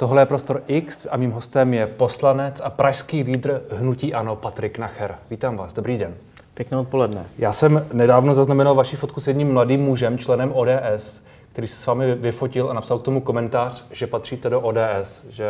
[0.00, 4.78] Tohle je Prostor X a mým hostem je poslanec a pražský lídr Hnutí Ano Patrik
[4.78, 5.14] Nacher.
[5.30, 6.14] Vítám vás, dobrý den.
[6.54, 7.26] Pěkné odpoledne.
[7.38, 11.86] Já jsem nedávno zaznamenal vaši fotku s jedním mladým mužem, členem ODS, který se s
[11.86, 15.48] vámi vyfotil a napsal k tomu komentář, že patříte do ODS, že,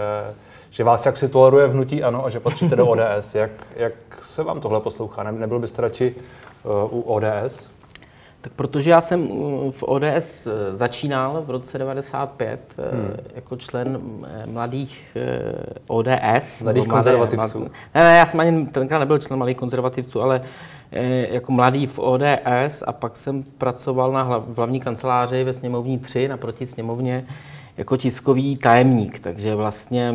[0.70, 3.34] že vás jak si toleruje v Hnutí Ano a že patříte do ODS.
[3.34, 3.92] Jak, jak
[4.22, 5.22] se vám tohle poslouchá?
[5.22, 6.14] Ne, nebyl byste radši
[6.64, 7.68] uh, u ODS?
[8.40, 9.28] Tak protože já jsem
[9.70, 13.16] v ODS eh, začínal v roce 95 eh, hmm.
[13.34, 15.16] jako člen eh, mladých
[15.86, 16.62] ODS.
[16.62, 17.58] Mladých konzervativců.
[17.58, 20.40] Mladý, ne, ne, já jsem ani tenkrát nebyl člen mladých konzervativců, ale
[21.30, 25.98] jako mladý v ODS a pak jsem pracoval na hlav, v hlavní kanceláři ve sněmovní
[25.98, 27.26] 3 naproti sněmovně
[27.76, 29.20] jako tiskový tajemník.
[29.20, 30.14] Takže vlastně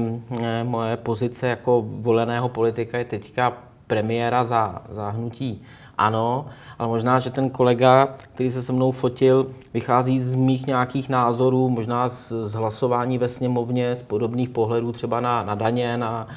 [0.63, 3.53] moje pozice jako voleného politika je teďka
[3.87, 5.63] premiéra za, za hnutí
[5.97, 6.45] ano,
[6.79, 11.69] ale možná, že ten kolega, který se se mnou fotil, vychází z mých nějakých názorů,
[11.69, 16.27] možná z, z hlasování ve sněmovně, z podobných pohledů třeba na, na daně, na,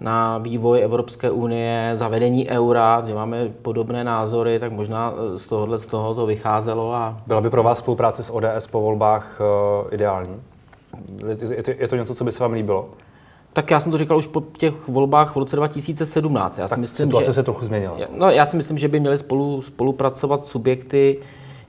[0.00, 5.86] na vývoj Evropské unie, zavedení eura, kde máme podobné názory, tak možná z tohohle z
[5.86, 6.94] toho to vycházelo.
[6.94, 7.20] A...
[7.26, 10.36] Byla by pro vás spolupráce s ODS po volbách uh, ideální?
[11.28, 12.88] Je je to něco, co by se vám líbilo?
[13.58, 16.58] Tak já jsem to říkal už po těch volbách v roce 2017.
[16.58, 17.96] Já tak si myslím, situace že, se trochu změnila.
[18.16, 21.18] No, já si myslím, že by měly spolu, spolupracovat subjekty,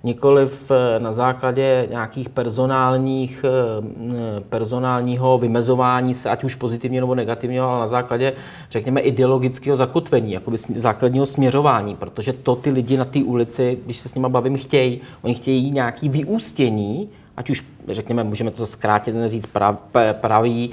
[0.03, 7.67] nikoliv eh, na základě nějakých personálních, eh, personálního vymezování se, ať už pozitivně nebo negativního,
[7.69, 8.33] ale na základě,
[8.71, 14.09] řekněme, ideologického zakotvení, jakoby základního směřování, protože to ty lidi na té ulici, když se
[14.09, 15.01] s nimi bavím, chtějí.
[15.21, 19.79] Oni chtějí nějaký vyústění, ať už, řekněme, můžeme to zkrátit, říct prav,
[20.11, 20.71] pravý,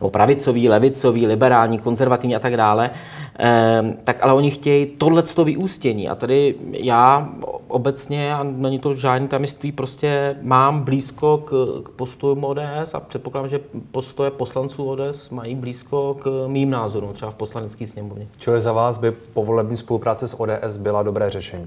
[0.00, 2.90] nebo pravicový, levicový, liberální, konzervativní a tak dále,
[3.38, 6.08] eh, tak ale oni chtějí tohleto vyústění.
[6.08, 7.28] A tady já
[7.68, 13.48] obecně, a není to žádný tajemství, prostě mám blízko k, k postojům ODS a předpokládám,
[13.50, 13.60] že
[13.90, 18.26] postoje poslanců ODS mají blízko k mým názorům, třeba v poslanecké sněmovně.
[18.38, 21.66] Čili za vás by povolební spolupráce s ODS byla dobré řešení?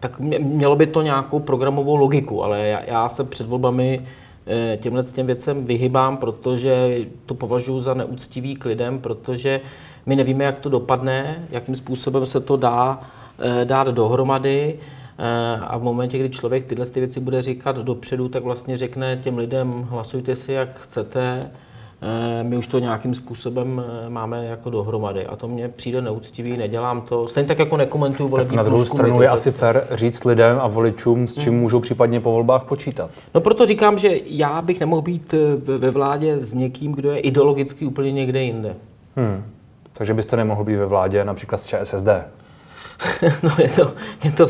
[0.00, 4.06] Tak mělo by to nějakou programovou logiku, ale já, já se před volbami
[4.76, 9.60] těmhle těm věcem vyhybám, protože to považuji za neúctivý k lidem, protože
[10.06, 13.00] my nevíme, jak to dopadne, jakým způsobem se to dá
[13.38, 14.78] eh, dát dohromady.
[15.18, 19.16] Eh, a v momentě, kdy člověk tyhle ty věci bude říkat dopředu, tak vlastně řekne
[19.16, 21.65] těm lidem, hlasujte si, jak chcete, Eh,
[22.42, 27.00] my už to nějakým způsobem eh, máme jako dohromady a to mně přijde neúctivý, nedělám
[27.00, 27.28] to.
[27.28, 30.68] Stejně tak jako nekomentuju volební Tak na druhou stranu je asi fér říct lidem a
[30.68, 31.62] voličům, s čím hmm.
[31.62, 33.10] můžou případně po volbách počítat.
[33.34, 37.18] No proto říkám, že já bych nemohl být eh, ve vládě s někým, kdo je
[37.18, 38.76] ideologicky úplně někde jinde.
[39.16, 39.44] Hmm.
[39.92, 42.08] Takže byste nemohl být ve vládě například s ČSSD?
[43.42, 43.92] no je to,
[44.24, 44.46] je, to,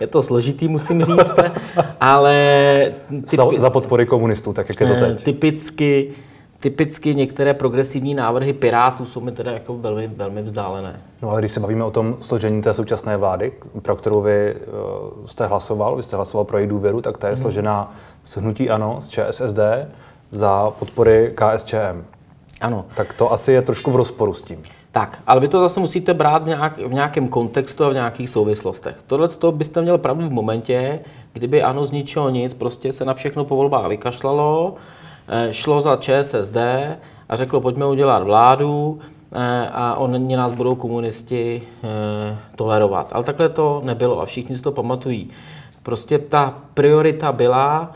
[0.00, 1.32] je to složitý, musím říct,
[2.00, 2.92] ale...
[3.08, 5.24] Typi, za, za podpory komunistů, tak jak je to teď?
[5.24, 6.12] Typicky
[6.62, 10.96] typicky některé progresivní návrhy Pirátů jsou mi teda jako velmi, velmi vzdálené.
[11.22, 13.52] No ale když se bavíme o tom složení té současné vlády,
[13.82, 17.34] pro kterou vy uh, jste hlasoval, vy jste hlasoval pro její důvěru, tak ta je
[17.34, 17.42] hmm.
[17.42, 19.58] složená z hnutí ANO, z ČSSD,
[20.30, 22.04] za podpory KSČM.
[22.60, 22.84] Ano.
[22.96, 24.62] Tak to asi je trošku v rozporu s tím.
[24.90, 28.30] Tak, ale vy to zase musíte brát v, nějak, v nějakém kontextu a v nějakých
[28.30, 28.96] souvislostech.
[29.06, 31.00] Tohle byste měl pravdu v momentě,
[31.32, 34.78] kdyby ano z ničeho nic, prostě se na všechno po volbách vykašlalo, Eh,
[35.50, 36.56] šlo za ČSSD
[37.28, 38.98] a řeklo, pojďme udělat vládu
[39.32, 43.12] eh, a oni nás budou komunisti eh, tolerovat.
[43.12, 45.30] Ale takhle to nebylo a všichni si to pamatují.
[45.82, 47.92] Prostě ta priorita byla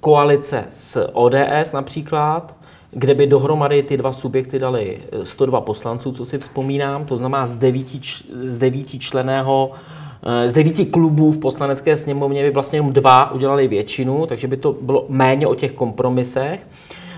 [0.00, 2.56] koalice s ODS například,
[2.90, 7.58] kde by dohromady ty dva subjekty dali 102 poslanců, co si vzpomínám, to znamená z
[7.58, 8.00] devíti,
[8.40, 10.01] z devíti členého Eh,
[10.46, 14.76] z devíti klubů v poslanecké sněmovně by vlastně jenom dva udělali většinu, takže by to
[14.80, 16.66] bylo méně o těch kompromisech.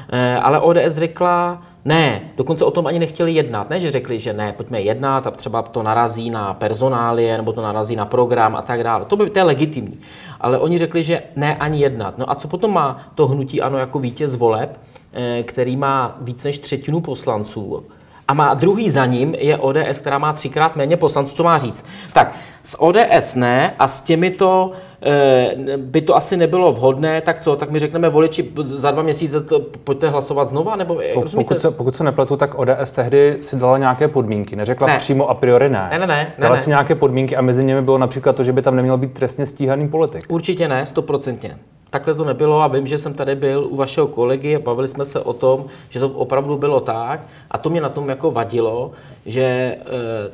[0.08, 3.70] Eh, ale ODS řekla, ne, dokonce o tom ani nechtěli jednat.
[3.70, 7.62] Ne, že řekli, že ne, pojďme jednat a třeba to narazí na personálie nebo to
[7.62, 9.04] narazí na program a tak dále.
[9.04, 10.00] To by to je legitimní.
[10.40, 12.18] Ale oni řekli, že ne ani jednat.
[12.18, 14.80] No a co potom má to hnutí ano jako vítěz voleb,
[15.12, 17.84] eh, který má víc než třetinu poslanců,
[18.28, 21.84] a má druhý za ním je ODS, která má třikrát méně poslanců, co má říct.
[22.12, 24.72] Tak s ODS ne a s těmito
[25.02, 29.40] eh, by to asi nebylo vhodné, tak co, tak my řekneme voliči za dva měsíce
[29.40, 33.56] to, pojďte hlasovat znova, nebo po, pokud, se, pokud se nepletu, tak ODS tehdy si
[33.56, 34.96] dala nějaké podmínky, neřekla ne.
[34.96, 35.88] přímo a priori ne.
[35.90, 36.32] Ne, ne, ne.
[36.38, 38.98] Dala ne, si nějaké podmínky a mezi nimi bylo například to, že by tam neměl
[38.98, 40.24] být trestně stíhaný politik.
[40.28, 41.58] Určitě ne, stoprocentně
[41.94, 45.04] takhle to nebylo a vím, že jsem tady byl u vašeho kolegy a bavili jsme
[45.04, 47.20] se o tom, že to opravdu bylo tak
[47.50, 48.90] a to mě na tom jako vadilo,
[49.26, 49.78] že e,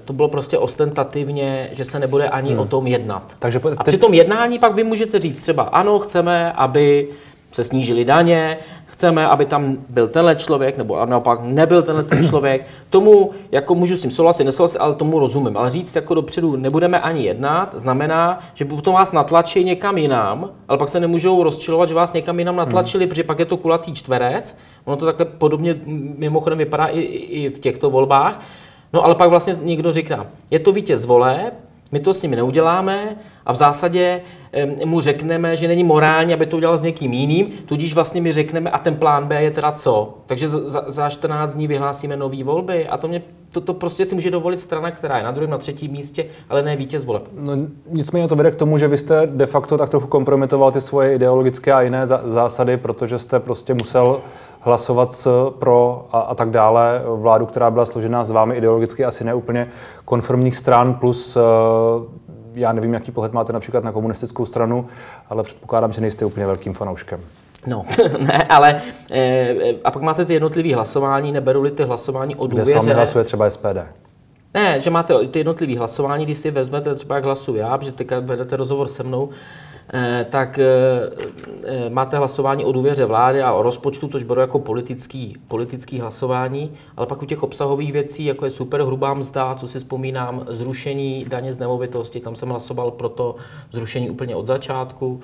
[0.05, 2.61] to bylo prostě ostentativně, že se nebude ani hmm.
[2.61, 3.23] o tom jednat.
[3.39, 3.69] Takže ty...
[3.77, 7.09] A při tom jednání pak vy můžete říct třeba ano, chceme, aby
[7.53, 8.59] se snížily daně,
[9.01, 12.67] chceme, aby tam byl tenhle člověk, nebo naopak nebyl tenhle ten člověk.
[12.91, 15.57] Tomu, jako můžu s tím souhlasit, nesouhlasit, ale tomu rozumím.
[15.57, 20.79] Ale říct jako dopředu, nebudeme ani jednat, znamená, že potom vás natlačí někam jinam, ale
[20.79, 23.09] pak se nemůžou rozčilovat, že vás někam jinam natlačili, hmm.
[23.09, 24.57] protože pak je to kulatý čtverec.
[24.85, 25.81] Ono to takhle podobně
[26.17, 28.41] mimochodem vypadá i, i v těchto volbách.
[28.93, 31.55] No ale pak vlastně někdo říká, je to vítěz voleb,
[31.93, 33.17] my to s nimi neuděláme
[33.47, 34.21] a v zásadě
[34.85, 38.71] mu řekneme, že není morální, aby to udělal s někým jiným, tudíž vlastně mi řekneme,
[38.71, 40.19] a ten plán B je teda co?
[40.27, 43.23] Takže za, za 14 dní vyhlásíme nové volby a to mě
[43.53, 46.63] to, to prostě si může dovolit strana, která je na druhém, na třetím místě, ale
[46.63, 47.25] ne vítěz voleb.
[47.39, 47.53] No,
[47.87, 51.15] nicméně to vede k tomu, že vy jste de facto tak trochu kompromitoval ty svoje
[51.15, 54.21] ideologické a jiné zásady, protože jste prostě musel
[54.61, 59.25] hlasovat s pro a, a tak dále vládu, která byla složená s vámi ideologicky asi
[59.25, 59.69] neúplně
[60.05, 61.41] konformních stran, plus eh,
[62.55, 64.87] já nevím, jaký pohled máte například na komunistickou stranu,
[65.31, 67.21] ale předpokládám, že nejste úplně velkým fanouškem.
[67.67, 67.85] No,
[68.19, 69.55] ne, ale e,
[69.85, 72.73] a pak máte ty jednotlivé hlasování, neberu-li ty hlasování o důvěře.
[72.73, 73.79] Kde s hlasuje třeba SPD?
[74.55, 78.21] Ne, že máte ty jednotlivé hlasování, když si vezmete třeba jak hlasuji já, protože teďka
[78.21, 79.29] vedete rozhovor se mnou,
[80.31, 80.67] tak eh,
[81.65, 86.73] eh, máte hlasování o důvěře vlády a o rozpočtu, tož beru jako politický, politický hlasování,
[86.97, 91.25] ale pak u těch obsahových věcí, jako je super hrubá mzda, co si vzpomínám, zrušení
[91.29, 93.37] daně z nemovitosti, tam jsem hlasoval pro to
[93.73, 95.21] zrušení úplně od začátku,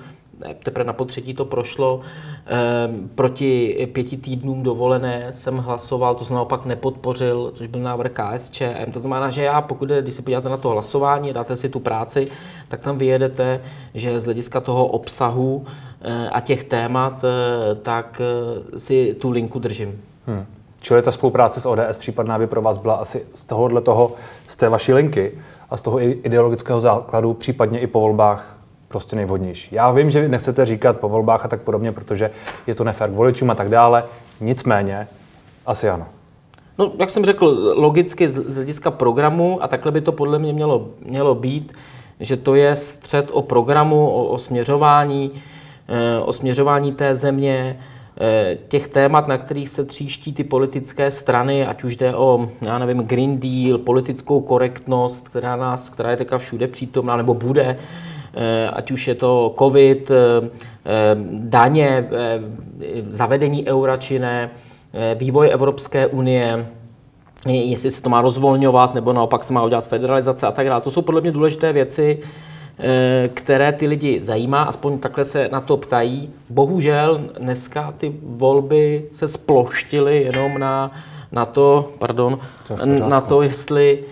[0.63, 2.01] teprve na potřetí to prošlo.
[2.45, 8.91] Ehm, proti pěti týdnům dovolené jsem hlasoval, to jsem naopak nepodpořil, což byl návrh KSČM.
[8.93, 12.27] To znamená, že já, pokud, když se podíváte na to hlasování, dáte si tu práci,
[12.67, 13.61] tak tam vyjedete,
[13.93, 15.65] že z hlediska toho obsahu
[16.01, 20.01] eh, a těch témat, eh, tak eh, si tu linku držím.
[20.27, 20.45] Hmm.
[20.81, 24.11] Čili ta spolupráce s ODS případná by pro vás byla asi z tohohle toho,
[24.47, 25.31] z té vaší linky
[25.69, 28.56] a z toho ideologického základu, případně i po volbách
[28.87, 29.75] prostě nejvhodnější.
[29.75, 32.31] Já vím, že nechcete říkat po volbách a tak podobně, protože
[32.67, 34.03] je to nefér k voličům a tak dále.
[34.41, 35.07] Nicméně,
[35.65, 36.05] asi ano.
[36.77, 40.87] No, jak jsem řekl, logicky z hlediska programu, a takhle by to podle mě mělo,
[41.05, 41.73] mělo být,
[42.19, 45.31] že to je střed o programu, o, o směřování,
[45.87, 47.79] eh, o směřování té země,
[48.21, 52.79] eh, těch témat, na kterých se tříští ty politické strany, ať už jde o, já
[52.79, 57.77] nevím, Green Deal, politickou korektnost, která, nás, která je teďka všude přítomná, nebo bude,
[58.73, 60.15] ať už je to covid, eh,
[60.85, 62.09] eh, daně,
[63.09, 64.49] zavedení eura či ne,
[65.15, 66.65] vývoj Evropské unie,
[67.45, 70.81] jestli se to má rozvolňovat, nebo naopak se má udělat federalizace a tak dále.
[70.81, 72.19] To jsou podle mě důležité věci,
[73.33, 76.29] které ty lidi zajímá, aspoň takhle se na to ptají.
[76.49, 80.91] Bohužel dneska ty volby se sploštily jenom na,
[81.31, 82.39] na to, pardon,
[82.85, 84.03] na to, jestli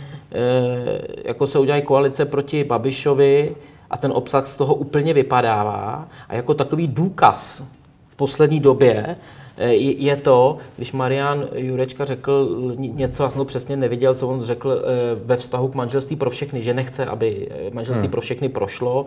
[1.26, 3.56] jako se udělají koalice proti Babišovi,
[3.96, 6.08] a ten obsah z toho úplně vypadává.
[6.30, 7.64] A jako takový důkaz
[8.08, 9.16] v poslední době
[9.58, 14.72] je to, když Marian Jurečka řekl něco, já jsem to přesně neviděl, co on řekl
[14.72, 14.86] eh,
[15.26, 18.12] ve vztahu k manželství pro všechny, že nechce, aby eh, manželství hmm.
[18.12, 19.06] pro všechny prošlo.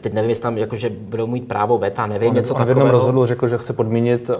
[0.00, 2.80] Teď nevím, jestli tam jakože budou mít právo veta, nevím, on, něco on takového.
[2.80, 4.30] On v jednom rozhodl, řekl, že chce podmínit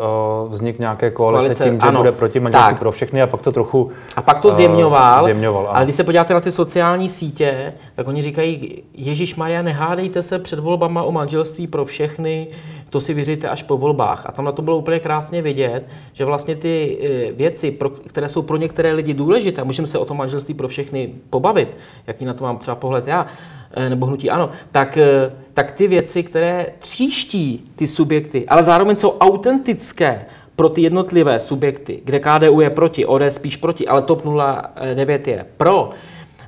[0.49, 2.79] vznik nějaké koalice, koalice tím, že ano, bude proti manželství tak.
[2.79, 6.35] pro všechny a pak to trochu A pak to zjemňoval, zjemňoval ale když se podíváte
[6.35, 11.67] na ty sociální sítě, tak oni říkají, Ježíš Maria, nehádejte se před volbama o manželství
[11.67, 12.49] pro všechny,
[12.91, 14.23] to si vyříte až po volbách.
[14.27, 18.29] A tam na to bylo úplně krásně vidět, že vlastně ty eh, věci, pro, které
[18.29, 21.69] jsou pro některé lidi důležité, můžeme se o tom manželství pro všechny pobavit,
[22.07, 23.27] jaký na to mám třeba pohled já,
[23.73, 28.97] eh, nebo hnutí ano, tak, eh, tak ty věci, které tříští ty subjekty, ale zároveň
[28.97, 30.27] jsou autentické
[30.57, 35.47] pro ty jednotlivé subjekty, kde KDU je proti, ODS spíš proti, ale TOP 09 je
[35.57, 35.91] pro,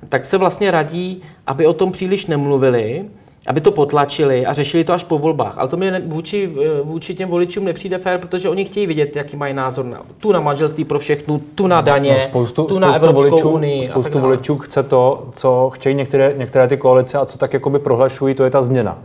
[0.09, 3.05] tak se vlastně radí, aby o tom příliš nemluvili,
[3.47, 5.59] aby to potlačili a řešili to až po volbách.
[5.59, 9.37] Ale to mi vůči, eh, vůči těm voličům nepřijde fér, protože oni chtějí vidět, jaký
[9.37, 12.95] mají názor na tu na manželství pro všechnu, tu na daně, no, spoustu, tu na
[12.95, 13.83] Evropskou voličů, unii.
[13.83, 18.35] Spoustu voličů chce to, co chtějí některé, některé ty koalice a co tak jakoby prohlašují,
[18.35, 18.99] to je ta změna.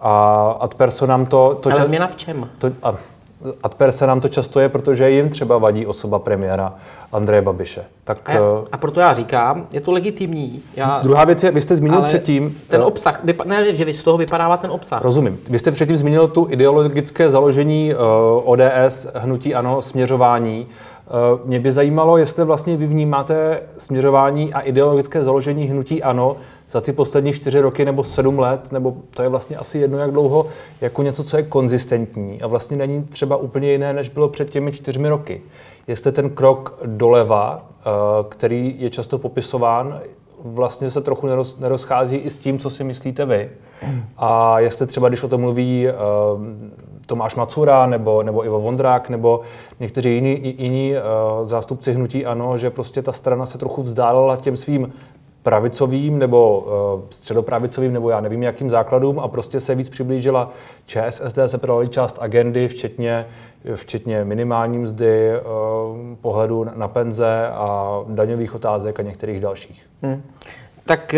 [0.00, 1.58] A ad personam to...
[1.62, 2.48] to Ale čas, změna v čem?
[2.58, 2.94] To, a,
[3.62, 6.74] ad personam to často je, protože jim třeba vadí osoba premiéra
[7.12, 7.84] Andreje Babiše.
[8.04, 10.62] Tak, a, já, eh, a proto já říkám, je to legitimní.
[10.76, 12.58] Já, druhá věc je, vy jste zmínil předtím...
[12.68, 15.02] Ten uh, obsah, vypa, ne, že z toho vypadává ten obsah.
[15.02, 15.38] Rozumím.
[15.50, 20.66] Vy jste předtím zmínil tu ideologické založení uh, ODS, hnutí ANO, směřování.
[20.66, 26.36] Uh, mě by zajímalo, jestli vlastně vy vnímáte směřování a ideologické založení hnutí ANO
[26.70, 30.10] za ty poslední čtyři roky nebo sedm let, nebo to je vlastně asi jedno jak
[30.10, 30.46] dlouho,
[30.80, 34.72] jako něco, co je konzistentní a vlastně není třeba úplně jiné, než bylo před těmi
[34.72, 35.42] čtyřmi roky
[35.86, 37.90] jestli ten krok doleva, eh,
[38.28, 40.00] který je často popisován,
[40.44, 43.50] vlastně se trochu neroz, nerozchází i s tím, co si myslíte vy.
[44.16, 45.94] A jestli třeba, když o tom mluví uh,
[47.06, 49.40] Tomáš Macura nebo, nebo Ivo Vondrák nebo
[49.80, 54.56] někteří jiní, jiní uh, zástupci hnutí ANO, že prostě ta strana se trochu vzdálila těm
[54.56, 54.92] svým
[55.46, 60.52] pravicovým nebo uh, středopravicovým nebo já nevím jakým základům a prostě se víc přiblížila
[60.86, 63.26] ČSSD, se prodali část agendy, včetně,
[63.74, 69.82] včetně minimální mzdy, uh, pohledu na penze a daňových otázek a některých dalších.
[70.02, 70.22] Hmm.
[70.84, 71.14] Tak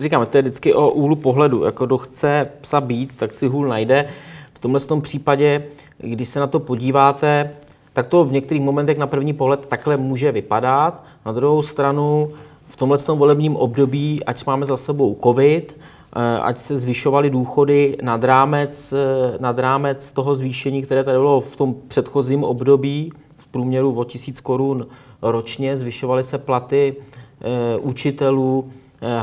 [0.00, 1.64] říkám, to je vždycky o úhlu pohledu.
[1.64, 4.08] Jako kdo chce psa být, tak si hůl najde.
[4.54, 5.64] V tomhle tom případě,
[5.98, 7.50] když se na to podíváte,
[7.92, 11.04] tak to v některých momentech na první pohled takhle může vypadat.
[11.26, 12.32] Na druhou stranu,
[12.66, 15.76] v tomhle volebním období, ať máme za sebou covid,
[16.16, 21.40] eh, ať se zvyšovaly důchody nad rámec, eh, nad rámec toho zvýšení, které tady bylo
[21.40, 24.86] v tom předchozím období, v průměru o tisíc korun
[25.22, 26.96] ročně, zvyšovaly se platy
[27.40, 28.70] eh, učitelů,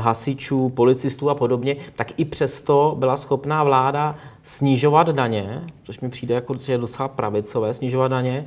[0.00, 6.34] hasičů, policistů a podobně, tak i přesto byla schopná vláda snižovat daně, což mi přijde
[6.34, 8.46] jako docela pravicové, snižovat daně,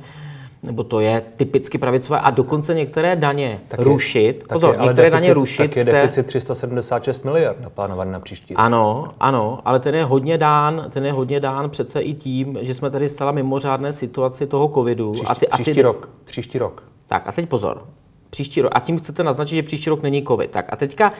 [0.62, 4.38] nebo to je typicky pravicové, a dokonce některé daně tak je, rušit.
[4.38, 5.58] Tak pozor, je, ale některé deficit, daně rušit.
[5.58, 8.64] Tak je deficit 376 miliard naplánovaný na příští rok.
[8.64, 12.74] Ano, ano, ale ten je hodně dán, ten je hodně dán přece i tím, že
[12.74, 15.12] jsme tady zcela mimořádné situaci toho covidu.
[15.12, 16.08] Příští, a ty, a ty, příští rok.
[16.24, 16.82] Příští rok.
[17.06, 17.86] Tak a teď pozor.
[18.30, 18.72] Příští rok.
[18.74, 20.50] A tím chcete naznačit, že příští rok není covid.
[20.50, 21.12] Tak a teďka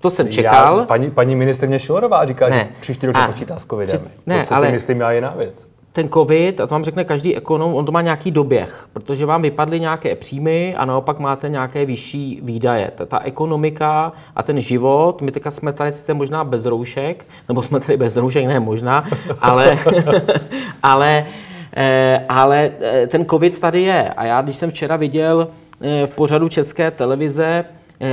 [0.00, 0.78] to jsem čekal.
[0.78, 2.56] Já, paní, paní ministrně Šilorová říká, ne.
[2.56, 3.96] že příští rok nepočítá s covidem.
[3.98, 6.84] Při, ne, to, co ale, si myslím, já jiná věc ten covid, a to vám
[6.84, 11.18] řekne každý ekonom, on to má nějaký doběh, protože vám vypadly nějaké příjmy a naopak
[11.18, 12.92] máte nějaké vyšší výdaje.
[12.94, 17.62] Ta, ta ekonomika a ten život, my teďka jsme tady sice možná bez roušek, nebo
[17.62, 19.04] jsme tady bez roušek, ne možná,
[19.40, 19.78] ale,
[20.82, 21.26] ale,
[21.76, 24.08] eh, ale eh, ten covid tady je.
[24.08, 25.48] A já, když jsem včera viděl
[25.80, 27.64] eh, v pořadu České televize,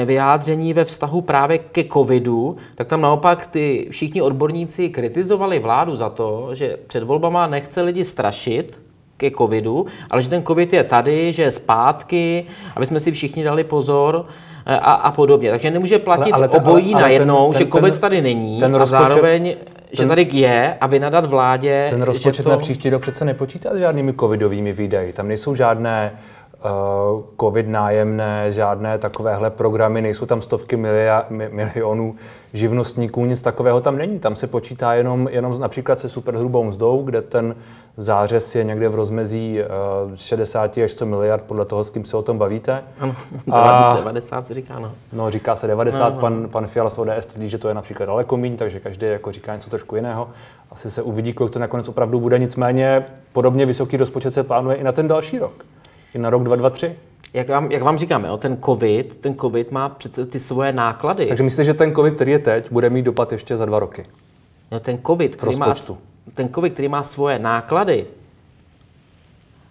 [0.06, 6.10] vyjádření ve vztahu právě ke covidu, tak tam naopak ty všichni odborníci kritizovali vládu za
[6.10, 8.82] to, že před volbama nechce lidi strašit
[9.17, 13.44] ke covidu, ale že ten covid je tady, že je zpátky, aby jsme si všichni
[13.44, 14.25] dali pozor
[14.65, 15.50] eh, a, a podobně.
[15.50, 18.01] Takže nemůže platit ale, ale ten, obojí ale, ale najednou, ten, ten, že covid ten,
[18.01, 19.56] tady není ten rozpočet, a zároveň,
[19.91, 21.88] že ten, tady je a vynadat vládě.
[21.89, 22.50] Ten rozpočet to...
[22.50, 25.13] na příští rok přece nepočítá s žádnými covidovými výdaji.
[25.13, 26.37] Tam nejsou žádné Eh,
[27.41, 32.15] covid nájemné, žádné takovéhle programy, nejsou tam stovky milia, milionů
[32.53, 34.19] živnostníků, nic takového tam není.
[34.19, 37.55] Tam se počítá jenom, jenom například se superhrubou mzdou, kde ten
[37.97, 39.59] zářez je někde v rozmezí
[40.15, 42.83] 60 eh, až 100 miliard, podle toho, s kým se o tom bavíte.
[43.00, 43.15] Ano,
[43.51, 44.91] a, 90 se říká, no.
[45.13, 48.05] No, říká se 90, no, pan, pan Fiala z ODS tvrdí, že to je například
[48.05, 50.29] daleko míň, takže každý jako říká něco trošku jiného.
[50.71, 54.83] Asi se uvidí, kolik to nakonec opravdu bude, nicméně podobně vysoký rozpočet se plánuje i
[54.83, 55.65] na ten další rok
[56.17, 56.95] i na rok 2023.
[57.33, 61.25] Jak vám, jak vám říkáme, jo, ten COVID, ten COVID má přece ty svoje náklady.
[61.25, 64.03] Takže myslíte, že ten COVID, který je teď, bude mít dopad ještě za dva roky?
[64.71, 65.74] No, ten COVID, který má,
[66.33, 68.05] ten COVID, který má svoje náklady,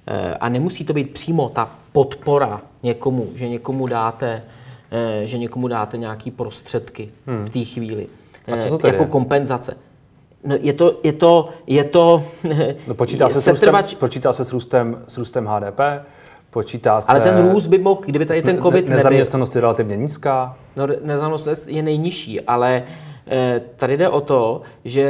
[0.07, 4.43] eh, a nemusí to být přímo ta podpora někomu, že někomu dáte,
[4.91, 7.45] eh, že někomu dáte nějaký prostředky hmm.
[7.45, 8.07] v té chvíli.
[8.53, 9.09] A co to jako je?
[9.09, 9.76] kompenzace.
[10.45, 12.25] No je to, je to, je to
[12.88, 13.85] no, počítá, se setrvač...
[13.85, 15.81] s růstem, počítá se s růstem, s růstem HDP,
[16.57, 17.13] počítá se...
[17.13, 18.97] Ale ten růst by mohl, kdyby tady ten covid nebyl...
[18.97, 20.57] Nezaměstnanost je relativně nízká.
[20.77, 22.83] No, nezaměstnanost je nejnižší, ale
[23.27, 25.03] eh, tady jde o to, že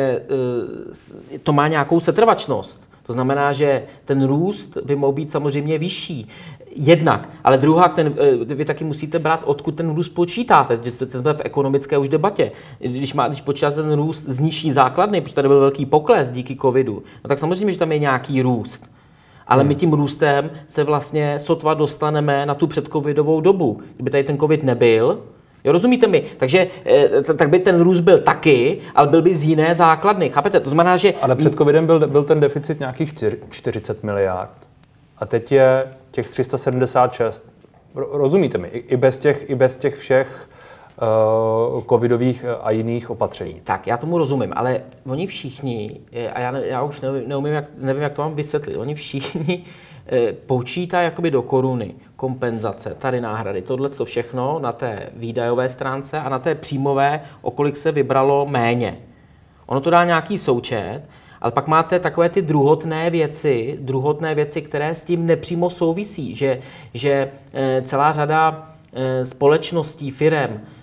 [1.34, 2.80] eh, to má nějakou setrvačnost.
[3.06, 6.28] To znamená, že ten růst by mohl být samozřejmě vyšší.
[6.76, 10.76] Jednak, ale druhá, ten, eh, vy taky musíte brát, odkud ten růst počítáte.
[11.06, 12.52] To jsme v ekonomické už debatě.
[12.78, 16.56] Když, má, když počítáte ten růst z nižší základny, protože tady byl velký pokles díky
[16.56, 18.95] covidu, no tak samozřejmě, že tam je nějaký růst.
[19.46, 19.68] Ale hmm.
[19.68, 23.80] my tím růstem se vlastně sotva dostaneme na tu předcovidovou dobu.
[23.94, 25.22] Kdyby tady ten covid nebyl,
[25.66, 26.24] Jo, rozumíte mi?
[26.36, 30.30] Takže eh, tak by ten růst byl taky, ale byl by z jiné základny.
[30.30, 30.60] Chápete?
[30.60, 31.14] To znamená, že...
[31.22, 33.14] Ale před covidem byl, byl ten deficit nějakých
[33.50, 34.58] 40 miliard.
[35.18, 37.44] A teď je těch 376.
[37.94, 38.68] Rozumíte mi?
[38.68, 40.48] I bez těch, i bez těch všech
[41.88, 43.60] covidových a jiných opatření.
[43.64, 46.00] Tak, já tomu rozumím, ale oni všichni,
[46.32, 49.64] a já, já už neumím, jak, nevím, jak to mám vysvětlit, oni všichni
[50.06, 56.18] eh, počítají jakoby do koruny kompenzace, tady náhrady, tohle to všechno na té výdajové stránce
[56.18, 58.98] a na té příjmové, o kolik se vybralo méně.
[59.66, 61.02] Ono to dá nějaký součet,
[61.40, 66.58] ale pak máte takové ty druhotné věci, druhotné věci, které s tím nepřímo souvisí, že,
[66.94, 68.72] že eh, celá řada
[69.22, 70.75] společností, firem Eh,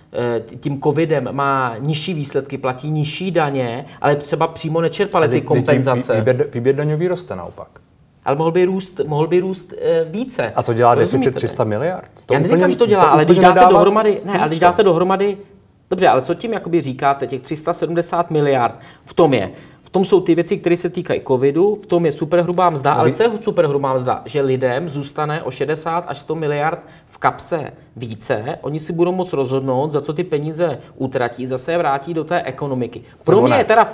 [0.59, 6.15] tím covidem má nižší výsledky, platí nižší daně, ale třeba přímo nečerpali ty kompenzace.
[6.15, 7.67] Výběr, výběr daňový roste naopak.
[8.25, 10.53] Ale mohl by růst, mohl by růst e, více.
[10.55, 12.11] A to dělá deficit 300 miliard?
[12.25, 14.83] To Já neříkám, že to dělá, to ale když dáte dohromady, ne, ale když dáte
[14.83, 15.37] dohromady,
[15.89, 19.51] dobře, ale co tím jakoby říkáte, těch 370 miliard, v tom je,
[19.93, 23.11] tom jsou ty věci, které se týkají covidu, v tom je superhrubá mzda, No ale
[23.11, 24.21] co je superhrubá mzda?
[24.25, 29.33] Že lidem zůstane o 60 až 100 miliard v kapse více, oni si budou moct
[29.33, 33.01] rozhodnout, za co ty peníze utratí, zase je vrátí do té ekonomiky.
[33.25, 33.59] Pro Nebo mě ne.
[33.61, 33.93] je teda,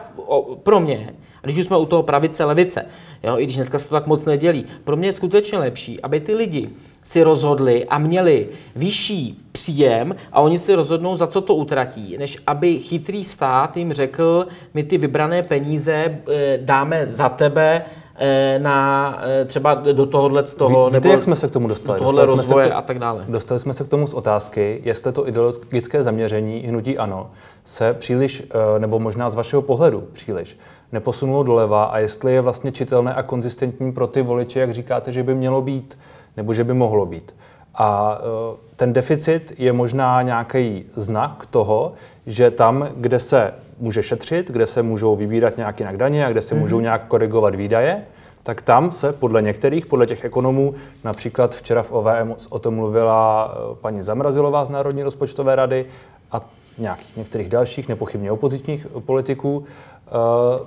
[0.64, 1.14] pro mě,
[1.50, 2.86] když už jsme u toho pravice, levice,
[3.24, 6.20] jo, i když dneska se to tak moc nedělí, pro mě je skutečně lepší, aby
[6.20, 6.70] ty lidi
[7.04, 12.38] si rozhodli a měli vyšší příjem a oni si rozhodnou, za co to utratí, než
[12.48, 17.82] aby chytrý stát jim řekl, my ty vybrané peníze eh, dáme za tebe
[18.16, 21.68] eh, na eh, třeba do tohohle z toho, Ví- Víte, jak jsme se k tomu
[21.68, 22.00] dostali?
[22.00, 23.26] do tohohle Dostali jsme se k rozvoje to- a tak dále.
[23.30, 27.32] Dostali jsme se k tomu z otázky, jestli to ideologické zaměření hnutí ANO
[27.66, 28.44] se příliš,
[28.78, 30.58] nebo možná z vašeho pohledu příliš,
[30.92, 35.24] neposunulo doleva a jestli je vlastně čitelné a konzistentní pro ty voliče, jak říkáte, že
[35.24, 35.98] by mělo být,
[36.38, 37.36] nebo že by mohlo být.
[37.76, 41.94] A eh, ten deficit je možná nějaký znak toho,
[42.28, 46.42] že tam, kde se může šetřit, kde se můžou vybírat nějak jinak daně a kde
[46.42, 48.06] se můžou nějak korigovat výdaje,
[48.44, 53.54] tak tam se podle některých, podle těch ekonomů, například včera v OVM o tom mluvila
[53.54, 55.86] eh, paní Zamrazilová z Národní rozpočtové rady
[56.32, 56.42] a
[56.78, 59.66] nějakých některých dalších, nepochybně opozičních politiků,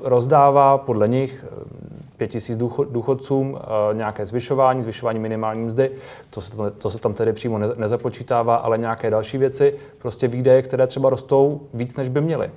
[0.04, 1.60] rozdává podle nich eh,
[2.16, 5.90] pět tisíc důcho- důchodcům eh, nějaké zvyšování, zvyšování minimální mzdy,
[6.30, 10.28] to se, to, to se tam tedy přímo ne, nezapočítává, ale nějaké další věci, prostě
[10.28, 12.50] výdaje, které třeba rostou víc, než by měly.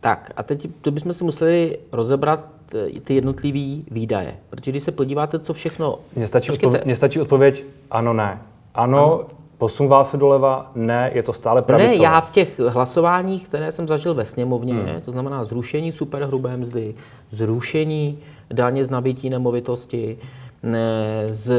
[0.00, 4.36] Tak a teď to bychom si museli rozebrat eh, ty jednotlivé výdaje.
[4.50, 5.98] Protože když se podíváte, co všechno...
[6.16, 8.42] Mně stačí, odpověď, mně stačí odpověď ano, ne.
[8.74, 9.26] Ano, ano.
[9.58, 11.96] Posouvá se doleva, ne, je to stále pravicové.
[11.98, 15.00] ne, já v těch hlasováních, které jsem zažil ve sněmovně, hmm.
[15.04, 16.94] to znamená zrušení superhrubé mzdy,
[17.30, 18.18] zrušení
[18.52, 20.18] daně z nabití nemovitosti,
[20.62, 21.54] ne, z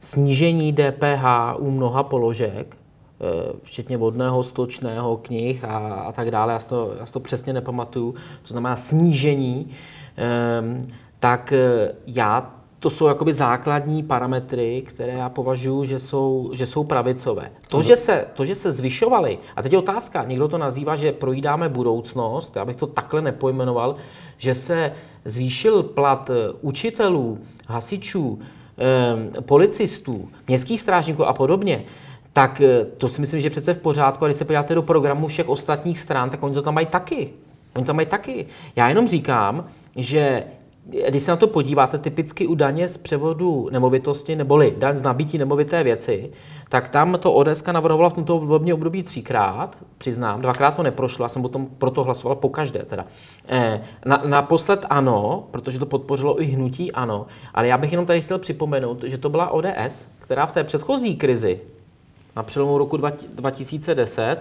[0.00, 1.24] snížení DPH
[1.58, 2.76] u mnoha položek,
[3.20, 7.20] eh, včetně vodného, stočného, knih a, a tak dále, já si, to, já si to
[7.20, 9.70] přesně nepamatuju, to znamená snížení,
[10.16, 10.86] ehm,
[11.20, 16.84] tak eh, já to jsou jakoby základní parametry, které já považuji, že jsou, že jsou
[16.84, 17.50] pravicové.
[17.68, 21.12] To, že se, to, že se zvyšovaly, a teď je otázka, někdo to nazývá, že
[21.12, 23.96] projídáme budoucnost, já bych to takhle nepojmenoval,
[24.38, 24.92] že se
[25.24, 28.40] zvýšil plat eh, učitelů, hasičů,
[28.78, 31.84] eh, policistů, městských strážníků a podobně,
[32.32, 34.24] tak eh, to si myslím, že je přece v pořádku.
[34.24, 37.30] A když se podíváte do programu všech ostatních stran, tak oni to tam mají taky.
[37.76, 38.46] Oni tam mají taky.
[38.76, 39.66] Já jenom říkám,
[39.96, 40.44] že
[40.84, 45.38] když se na to podíváte, typicky u daně z převodu nemovitosti, neboli daň z nabití
[45.38, 46.30] nemovité věci,
[46.68, 51.28] tak tam to ODS navrhovala v tomto volebním období třikrát, přiznám, dvakrát to neprošlo, já
[51.28, 53.06] jsem potom proto hlasoval po každé teda.
[53.48, 58.20] Eh, Na, naposled ano, protože to podpořilo i hnutí ano, ale já bych jenom tady
[58.20, 61.60] chtěl připomenout, že to byla ODS, která v té předchozí krizi,
[62.36, 64.36] na přelomu roku 2010,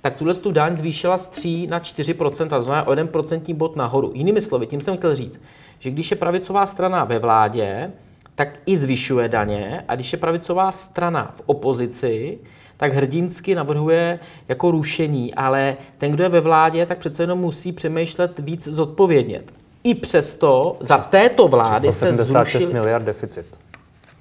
[0.00, 3.76] tak tuhle tu daň zvýšila z 3 na 4 to znamená o 1 procentní bod
[3.76, 4.10] nahoru.
[4.14, 5.40] Jinými slovy, tím jsem chtěl říct,
[5.84, 7.90] že když je pravicová strana ve vládě,
[8.34, 12.38] tak i zvyšuje daně a když je pravicová strana v opozici,
[12.76, 14.18] tak hrdinsky navrhuje
[14.48, 19.42] jako rušení, ale ten, kdo je ve vládě, tak přece jenom musí přemýšlet víc zodpovědně.
[19.84, 22.72] I přesto za této vlády se 176 zrušily...
[22.72, 23.46] miliard deficit.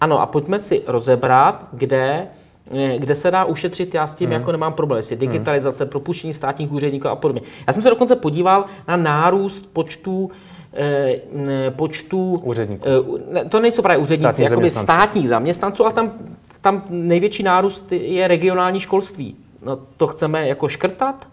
[0.02, 2.28] Ano, a pojďme si rozebrat, kde,
[2.72, 4.40] eh, kde se dá ušetřit, já s tím hmm.
[4.40, 7.42] jako nemám problém, jestli digitalizace, propuštění státních úředníků a podobně.
[7.68, 10.32] Já jsem se dokonce podíval na nárůst počtu
[11.76, 12.84] počtu Úředníků.
[12.88, 14.84] eh, ne, to nejsou právě úředníci, Státních jakoby zaměstnanců.
[14.86, 16.12] státních zaměstnanců, ale tam,
[16.62, 19.36] tam největší nárůst je regionální školství.
[19.66, 21.28] No, to chceme jako škrtat?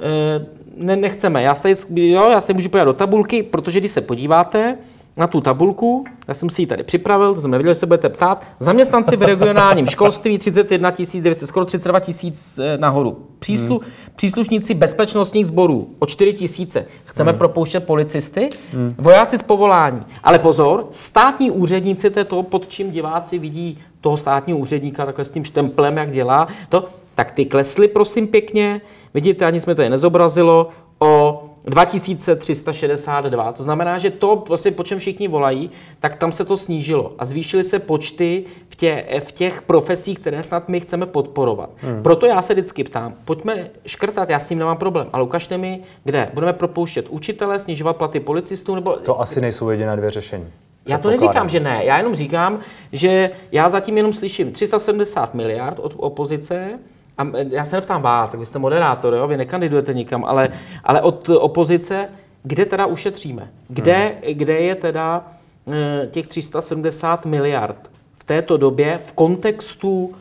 [0.00, 1.42] Eh, Ne, nechceme.
[1.42, 4.76] Já se, jo, já se můžu podívat do tabulky, protože když se podíváte
[5.16, 8.08] na tu tabulku, já jsem si ji tady připravil, to jsem nevěděl, že se budete
[8.08, 13.26] ptát, zaměstnanci v regionálním školství 31 900, skoro 32 tisíc eh, nahoru.
[13.38, 13.90] Příslu, hmm.
[14.16, 16.86] Příslušníci bezpečnostních sborů o 4 tisíce.
[17.04, 17.38] Chceme hmm.
[17.38, 18.94] propouštět policisty, hmm.
[18.98, 20.02] vojáci z povolání.
[20.24, 25.24] Ale pozor, státní úředníci, to je to, pod čím diváci vidí toho státního úředníka takhle
[25.24, 28.80] s tím štemplem, jak dělá, to, tak ty klesly, prosím pěkně,
[29.14, 30.68] vidíte, ani jsme to je nezobrazilo,
[30.98, 33.52] o 2362.
[33.52, 35.70] To znamená, že to, prostě, po čem všichni volají,
[36.00, 40.42] tak tam se to snížilo a zvýšily se počty v, tě, v těch profesích, které
[40.42, 41.70] snad my chceme podporovat.
[41.76, 42.02] Hmm.
[42.02, 45.80] Proto já se vždycky ptám, pojďme škrtat, já s tím nemám problém, ale ukažte mi,
[46.04, 46.30] kde.
[46.34, 50.46] Budeme propouštět učitele, snižovat platy policistů, nebo To asi nejsou jediné dvě řešení.
[50.86, 51.84] já to neříkám, že ne.
[51.84, 52.60] Já jenom říkám,
[52.92, 56.78] že já zatím jenom slyším 370 miliard od opozice.
[57.20, 59.28] A já se neptám vás, tak vy jste moderátor, jo?
[59.28, 60.48] vy nekandidujete nikam, ale,
[60.84, 62.08] ale od opozice,
[62.42, 63.50] kde teda ušetříme?
[63.68, 64.34] Kde, hmm.
[64.34, 65.24] kde je teda
[65.72, 70.14] eh, těch 370 miliard v této době v kontextu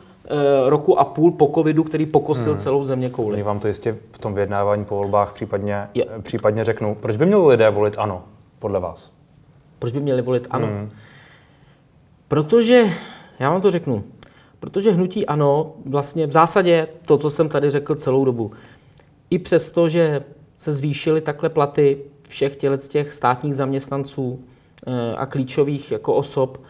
[0.65, 2.59] roku a půl po covidu, který pokosil hmm.
[2.59, 3.33] celou země kouli.
[3.33, 6.05] Oni vám to jistě v tom vyjednávání po volbách případně, je.
[6.21, 6.95] případně řeknou.
[6.95, 8.23] Proč by měli lidé volit ano,
[8.59, 9.11] podle vás?
[9.79, 10.67] Proč by měli volit ano?
[10.67, 10.89] Hmm.
[12.27, 12.85] Protože,
[13.39, 14.03] já vám to řeknu,
[14.59, 18.51] protože hnutí ano, vlastně v zásadě to, co jsem tady řekl celou dobu,
[19.29, 20.23] i přesto, že
[20.57, 22.55] se zvýšily takhle platy všech
[22.87, 24.39] těch státních zaměstnanců
[24.87, 26.61] eh, a klíčových jako osob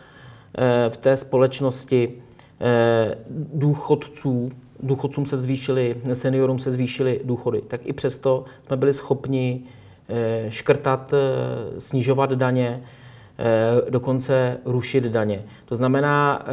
[0.58, 2.14] eh, v té společnosti,
[2.62, 3.18] eh,
[3.54, 4.50] důchodců,
[4.84, 9.64] důchodcům se zvýšily, seniorům se zvýšily důchody, tak i přesto jsme byli schopni
[10.50, 11.14] škrtat,
[11.80, 12.84] snižovat daně,
[13.90, 15.44] dokonce rušit daně.
[15.66, 16.46] To znamená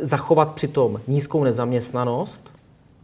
[0.00, 2.54] zachovat přitom nízkou nezaměstnanost,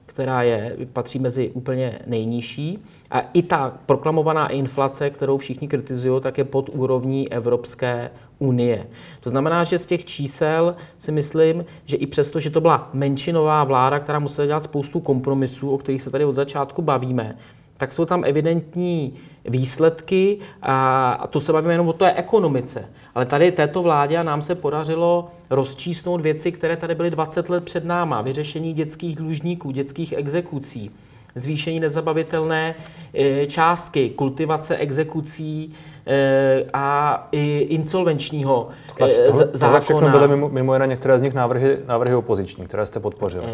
[0.07, 2.79] která je, patří mezi úplně nejnižší.
[3.11, 8.87] A i ta proklamovaná inflace, kterou všichni kritizují, tak je pod úrovní Evropské unie.
[9.21, 13.65] To znamená, že z těch čísel si myslím, že i přesto, že to byla menšinová
[13.65, 17.37] vláda, která musela dělat spoustu kompromisů, o kterých se tady od začátku bavíme,
[17.81, 19.15] tak jsou tam evidentní
[19.45, 22.85] výsledky a to se bavíme jenom o té ekonomice.
[23.15, 27.65] Ale tady této vládě a nám se podařilo rozčísnout věci, které tady byly 20 let
[27.65, 28.23] před náma.
[28.23, 30.91] Vyřešení dětských dlužníků, dětských exekucí,
[31.35, 32.75] zvýšení nezabavitelné
[33.15, 35.75] e, částky, kultivace exekucí
[36.07, 39.81] e, a i insolvenčního tohle, e, tohle, zákona.
[39.81, 43.47] Tohle všechno byly mimo, mimo jiné některé z nich návrhy, návrhy opoziční, které jste podpořili.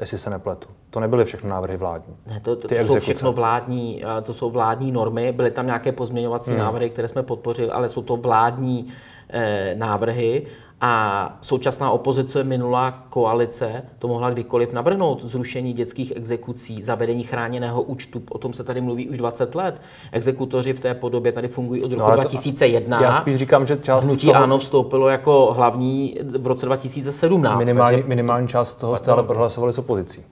[0.00, 0.68] Jestli se nepletu.
[0.90, 2.16] To nebyly všechno návrhy vládní.
[2.26, 6.50] Ne, to, to, to jsou všechno vládní, to jsou vládní normy, byly tam nějaké pozměňovací
[6.50, 6.58] hmm.
[6.58, 8.92] návrhy, které jsme podpořili, ale jsou to vládní
[9.30, 10.46] eh, návrhy
[10.80, 18.22] a současná opozice, minulá koalice, to mohla kdykoliv navrhnout zrušení dětských exekucí, zavedení chráněného účtu.
[18.30, 19.80] O tom se tady mluví už 20 let.
[20.12, 23.02] Exekutoři v té podobě tady fungují od roku no, 2001.
[23.02, 24.42] Já spíš říkám, že část Hnutí toho...
[24.42, 27.58] ANO vstoupilo jako hlavní v roce 2017.
[27.58, 28.08] Minimální, takže...
[28.08, 30.24] minimální část toho stále prohlasovali s opozicí.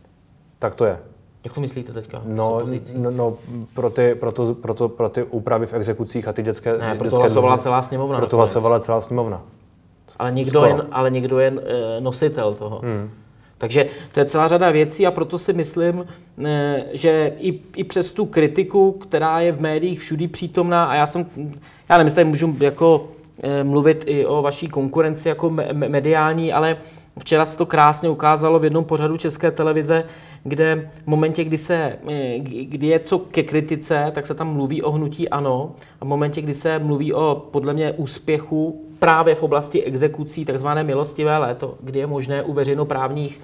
[0.58, 0.98] Tak to je.
[1.44, 2.22] Jak to myslíte teďka?
[2.24, 2.60] No,
[2.94, 3.34] no, no
[3.74, 6.78] pro, ty, pro, to, pro, to, pro ty úpravy v exekucích a ty dětské...
[6.78, 8.18] Ne, proto hlasovala celá sněmovna.
[8.18, 9.42] Proto hlasovala celá sněmovna
[10.18, 12.80] ale někdo, jen, ale někdo je eh, nositel toho.
[12.84, 13.10] Hmm.
[13.58, 16.06] Takže to je celá řada věcí a proto si myslím,
[16.44, 21.06] eh, že i, i přes tu kritiku, která je v médiích všudy přítomná, a já
[21.06, 21.26] jsem,
[21.88, 23.08] já nevím, jestli můžu jako
[23.42, 26.76] eh, mluvit i o vaší konkurenci jako mediální, ale
[27.18, 30.04] včera se to krásně ukázalo v jednom pořadu České televize,
[30.44, 31.98] kde v momentě, kdy, se,
[32.42, 36.42] kdy je co ke kritice, tak se tam mluví o hnutí ano a v momentě,
[36.42, 41.98] kdy se mluví o podle mě úspěchu právě v oblasti exekucí, takzvané milostivé léto, kdy
[41.98, 43.40] je možné u veřejnoprávních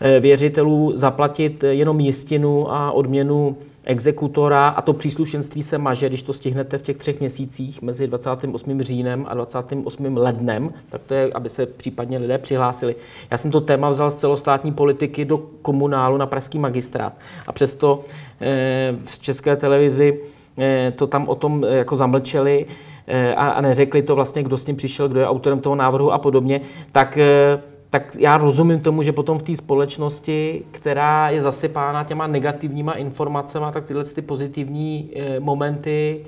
[0.00, 6.32] eh, věřitelů zaplatit jenom jistinu a odměnu exekutora a to příslušenství se maže, když to
[6.32, 8.82] stihnete v těch třech měsících mezi 28.
[8.82, 10.16] říjnem a 28.
[10.16, 12.96] lednem, tak to je, aby se případně lidé přihlásili.
[13.30, 17.12] Já jsem to téma vzal z celostátní politiky do komunálu na pražský magistrát
[17.46, 18.04] a přesto
[18.40, 20.20] eh, v české televizi
[20.58, 22.93] eh, to tam o tom jako zamlčeli Eh,
[23.34, 26.18] a, a neřekli to vlastně, kdo s tím přišel, kdo je autorem toho návrhu a
[26.18, 26.60] podobně,
[26.92, 32.26] tak eh, tak já rozumím tomu, že potom v té společnosti, která je zasypána těma
[32.26, 36.24] negativníma informacemi, tak tyhle ty pozitivní eh, momenty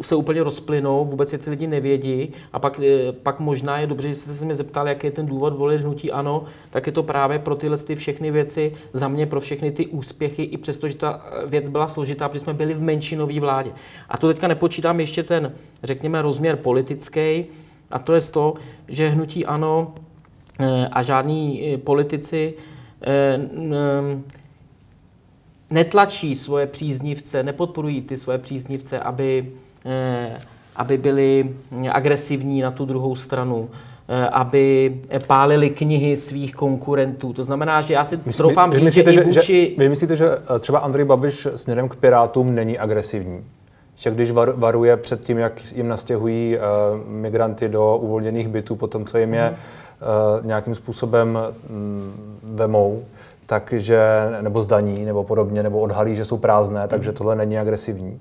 [0.00, 2.80] se úplně rozplynou, vůbec je ty lidi nevědí a pak,
[3.22, 6.12] pak možná je dobře, že jste se mě zeptal, jaký je ten důvod volit hnutí
[6.12, 9.86] ano, tak je to právě pro tyhle ty všechny věci, za mě pro všechny ty
[9.86, 13.70] úspěchy, i přesto, že ta věc byla složitá, protože jsme byli v menšinové vládě.
[14.08, 17.44] A to teďka nepočítám ještě ten, řekněme, rozměr politický,
[17.90, 18.54] a to je to,
[18.88, 19.94] že hnutí ano
[20.60, 22.54] eh, a žádní eh, politici
[23.02, 23.38] eh,
[25.70, 29.46] netlačí svoje příznivce, nepodporují ty svoje příznivce, aby,
[29.86, 30.38] eh,
[30.76, 31.50] aby byli
[31.90, 33.70] agresivní na tu druhou stranu,
[34.08, 34.94] eh, aby
[35.26, 37.32] pálili knihy svých konkurentů.
[37.32, 39.70] To znamená, že já si Myslí, troufám říct, že, že, vůči...
[39.70, 43.44] že Vy myslíte, že eh, třeba Andrej Babiš směrem k Pirátům není agresivní?
[43.96, 46.62] Že když varuje před tím, jak jim nastěhují uh,
[47.08, 51.38] migranty do uvolněných bytů, potom co jim je uh, nějakým způsobem
[51.70, 53.04] um, vemou,
[53.50, 54.00] takže,
[54.40, 57.16] nebo zdaní, nebo podobně, nebo odhalí, že jsou prázdné, takže mhm.
[57.16, 58.20] tohle není agresivní.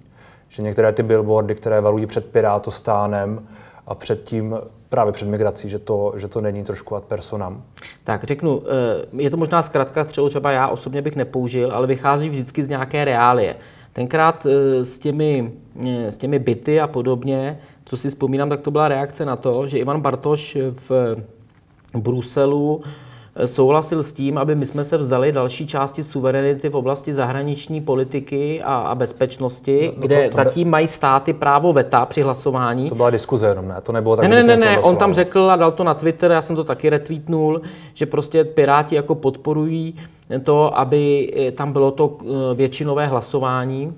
[0.50, 3.48] Že některé ty billboardy, které varují před pirátostánem
[3.88, 4.58] a před tím,
[4.90, 7.64] právě před migrací, že to, že to není trošku ad personam.
[8.04, 12.30] Tak řeknu, eh, je to možná zkrátka, kterou třeba já osobně bych nepoužil, ale vychází
[12.30, 13.56] vždycky z nějaké reálie.
[13.94, 15.52] Tenkrát eh, s těmi,
[15.88, 19.68] eh, s těmi byty a podobně, co si vzpomínám, tak to byla reakce na to,
[19.68, 21.16] že Ivan Bartoš v
[21.94, 22.82] Bruselu
[23.46, 28.62] souhlasil s tím, aby my jsme se vzdali další části suverenity v oblasti zahraniční politiky
[28.62, 32.90] a, a bezpečnosti, no, no kde to, to, zatím mají státy právo veta při hlasování.
[32.90, 33.76] To byla diskuze jenom, ne?
[33.84, 34.80] To nebylo tak, Ne, ne, ne, ne.
[34.80, 37.62] on tam řekl a dal to na Twitter, já jsem to taky retweetnul,
[37.94, 39.96] že prostě Piráti jako podporují
[40.44, 43.94] to, aby tam bylo to eh, většinové hlasování.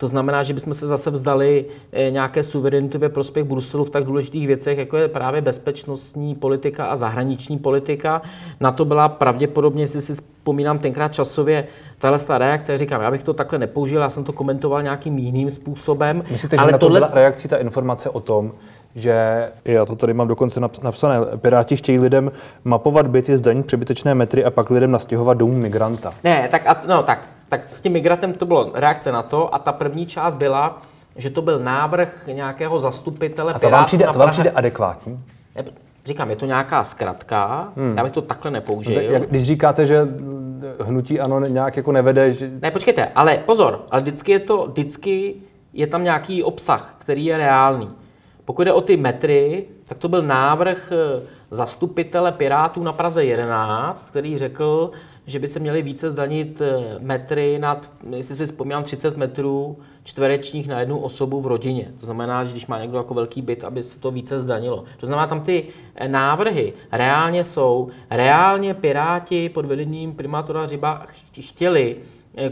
[0.00, 4.04] To znamená, že bychom se zase vzdali eh, nějaké suverenity ve prospěch Bruselu v tak
[4.04, 8.22] důležitých věcech, jako je právě bezpečnostní politika a zahraniční politika.
[8.60, 11.66] Na to byla pravděpodobně, jestli si vzpomínám tenkrát časově,
[11.98, 12.78] tahle reakce.
[12.78, 16.24] Říkám, já bych to takhle nepoužil, já jsem to komentoval nějakým jiným způsobem.
[16.30, 17.00] Myslíte, ale že na to tohle...
[17.00, 18.52] byla reakcí ta informace o tom,
[18.94, 22.32] že já to tady mám dokonce napsané, Piráti chtějí lidem
[22.64, 26.14] mapovat byty, zdanit přebytečné metry a pak lidem nastěhovat domů migranta.
[26.24, 29.58] Ne, tak, a, no, tak tak s tím migrantem to bylo reakce na to a
[29.58, 30.82] ta první část byla,
[31.16, 35.20] že to byl návrh nějakého zastupitele A to vám přijde, to vám přijde adekvátní?
[36.04, 37.96] Říkám, je to nějaká zkratka, hmm.
[37.96, 38.94] já bych to takhle nepoužil.
[38.94, 40.08] No, jak, když říkáte, že
[40.80, 42.50] hnutí ano nějak jako nevede, že...
[42.62, 45.34] Ne, počkejte, ale pozor, ale vždycky je to, vždycky
[45.72, 47.90] je tam nějaký obsah, který je reálný.
[48.44, 54.08] Pokud jde o ty metry, tak to byl návrh eh, zastupitele Pirátů na Praze 11,
[54.10, 54.90] který řekl,
[55.26, 60.68] že by se měly více zdanit eh, metry nad, jestli si vzpomínám, 30 metrů čtverečních
[60.68, 61.92] na jednu osobu v rodině.
[62.00, 64.84] To znamená, že když má někdo jako velký byt, aby se to více zdanilo.
[65.00, 71.06] To znamená, tam ty eh, návrhy reálně jsou, reálně Piráti pod vedením primátora Řiba
[71.40, 71.96] chtěli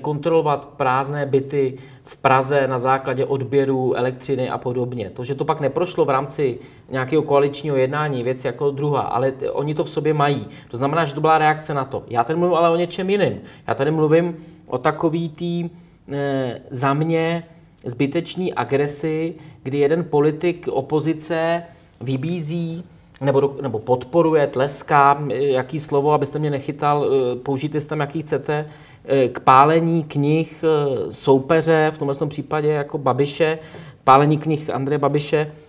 [0.00, 5.10] kontrolovat prázdné byty v Praze na základě odběru elektřiny a podobně.
[5.10, 6.58] To, že to pak neprošlo v rámci
[6.90, 10.46] nějakého koaličního jednání, věc jako druhá, ale oni to v sobě mají.
[10.70, 12.02] To znamená, že to byla reakce na to.
[12.08, 13.38] Já tady mluvím ale o něčem jiném.
[13.66, 14.36] Já tady mluvím
[14.66, 15.70] o takový tý
[16.12, 17.44] e, za mě
[17.84, 21.62] zbytečný agresi, kdy jeden politik opozice
[22.00, 22.84] vybízí
[23.20, 28.64] nebo, nebo podporuje, tleská, jaký slovo, abyste mě nechytal, eh, použijte si tam, jaký chcete,
[28.64, 28.87] Eh,
[29.28, 33.58] k pálení knih eh, soupeře, v tomhle případě jako Babiše,
[34.04, 35.67] pálení knih Andreje Babiše, eh,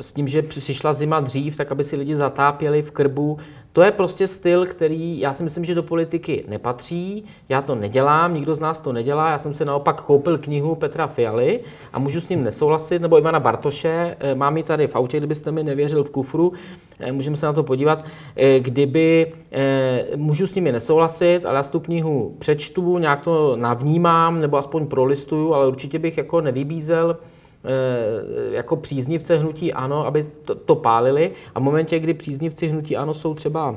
[0.00, 3.38] s tím, že přišla zima dřív, tak aby si lidi zatápěli v krbu,
[3.72, 7.24] to je prostě styl, který já si myslím, že do politiky nepatří.
[7.48, 9.30] Já to nedělám, nikdo z nás to nedělá.
[9.30, 11.60] Já jsem si naopak koupil knihu Petra Fialy
[11.92, 14.16] a můžu s ním nesouhlasit, nebo Ivana Bartoše.
[14.20, 16.52] Eh, mám ji tady v autě, kdybyste mi nevěřil v kufru.
[17.00, 18.04] Eh, můžeme se na to podívat.
[18.36, 19.32] Eh, kdyby
[20.16, 25.54] můžu s nimi nesouhlasit, ale já tu knihu přečtu, nějak to navnímám, nebo aspoň prolistuju,
[25.54, 27.31] ale určitě bych jako nevybízel Eh,
[28.50, 31.32] jako příznivce hnutí ANO, aby to, to pálili.
[31.54, 33.76] A v momentě, kdy příznivci hnutí ANO jsou třeba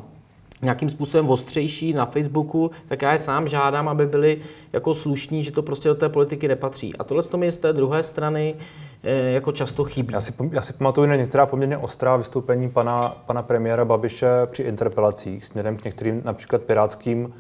[0.62, 4.42] nějakým způsobem ostřejší na Facebooku, tak já je sám žádám, aby byli
[4.74, 6.96] jako slušní, že to prostě do té politiky nepatří.
[6.96, 8.56] A tohle to mi z té druhé strany
[9.04, 10.14] eh, jako často chybí.
[10.14, 14.64] Já si, já si pamatuju na některá poměrně ostrá vystoupení pana, pana premiéra Babiše při
[14.64, 17.34] interpelacích směrem k některým například pirátským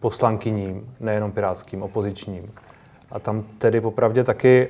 [0.00, 2.50] poslankyním, nejenom pirátským, opozičním.
[3.10, 4.68] A tam tedy popravdě taky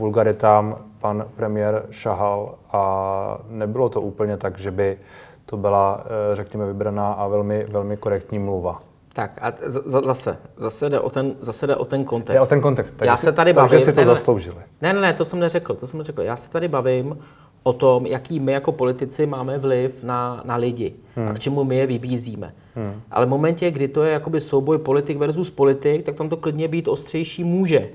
[0.00, 4.98] vulgaritám pan premiér šahal a nebylo to úplně tak, že by
[5.46, 8.82] to byla, eh, řekněme, vybraná a velmi, velmi korektní mluva.
[9.12, 9.52] Tak a
[9.84, 12.34] zase, zase jde o ten, zase jde o ten kontext.
[12.34, 12.94] Jde o ten kontext.
[12.96, 13.70] Takže Já se tady bavím.
[13.70, 14.56] Takže si to ne, zasloužili.
[14.82, 16.22] Ne, ne, ne, to jsem neřekl, to jsem neřekl.
[16.22, 17.18] Já se tady bavím
[17.62, 21.28] o tom, jaký my jako politici máme vliv na, na lidi hmm.
[21.28, 22.54] a k čemu my je vybízíme.
[22.74, 23.00] Hmm.
[23.10, 26.68] Ale v momentě, kdy to je jakoby souboj politik versus politik, tak tam to klidně
[26.68, 27.88] být ostřejší může.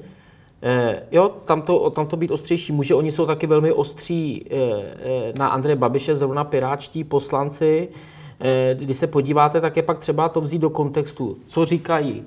[0.68, 2.96] Eh, jo, tam to, tam to být ostřejší může.
[2.96, 7.90] Oni jsou taky velmi ostří eh, eh, na Andreje Babiše, zrovna piráčtí poslanci.
[8.74, 12.24] Když se podíváte, tak je pak třeba to vzít do kontextu, co říkají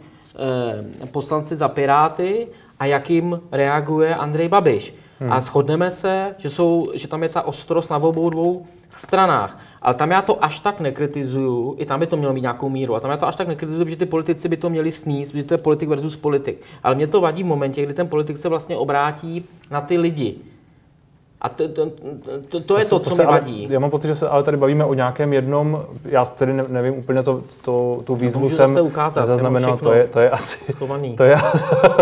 [1.11, 2.48] poslanci za Piráty
[2.79, 4.94] a jakým reaguje Andrej Babiš.
[5.20, 5.33] Hmm.
[5.33, 9.59] A shodneme se, že, jsou, že tam je ta ostrost na obou dvou stranách.
[9.82, 12.94] Ale tam já to až tak nekritizuju, i tam by to mělo mít nějakou míru,
[12.94, 15.44] a tam já to až tak nekritizuju, protože ty politici by to měli sníst, protože
[15.44, 16.62] to je politik versus politik.
[16.82, 20.38] Ale mě to vadí v momentě, kdy ten politik se vlastně obrátí na ty lidi.
[21.40, 21.90] A to, to,
[22.48, 23.66] to, to je to, to co mi vadí.
[23.70, 27.22] já mám pocit, že se ale tady bavíme o nějakém jednom, já tedy nevím úplně
[27.22, 30.72] to, to, tu výzvu jsem se ukázat, zaznamenal, to je, to je asi...
[30.72, 31.16] Schovaný.
[31.16, 31.37] To je,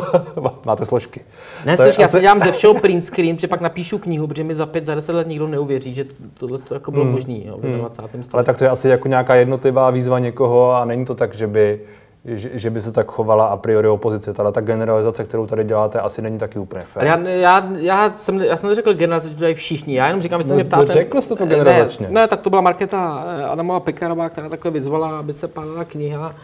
[0.66, 1.20] máte složky.
[1.64, 2.12] Ne, složky, já asi...
[2.12, 4.94] se dělám ze všeho print screen, že pak napíšu knihu, protože mi za pět, za
[4.94, 6.05] deset let nikdo neuvěří, že
[6.38, 7.12] tohle to jako bylo hmm.
[7.12, 8.03] možné v 20.
[8.03, 8.25] Hmm.
[8.33, 11.46] Ale tak to je asi jako nějaká jednotlivá výzva někoho a není to tak, že
[11.46, 11.81] by
[12.26, 14.32] že, že by se tak chovala a priori opozice.
[14.38, 17.04] Ale ta generalizace, kterou tady děláte, asi není taky úplně fér.
[17.04, 19.94] Já, já, já, jsem, já jsem neřekl generalizace, že to všichni.
[19.94, 20.92] Já jenom říkám, že se no, mě ptáte...
[20.92, 22.06] Řekl jste to generalizačně.
[22.08, 25.84] Ne, ne, tak to byla Markéta eh, Adamová Pekarová, která takhle vyzvala, aby se pálila
[25.84, 26.34] kniha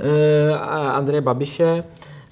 [0.00, 0.54] eh,
[0.92, 1.84] Andreje Babiše.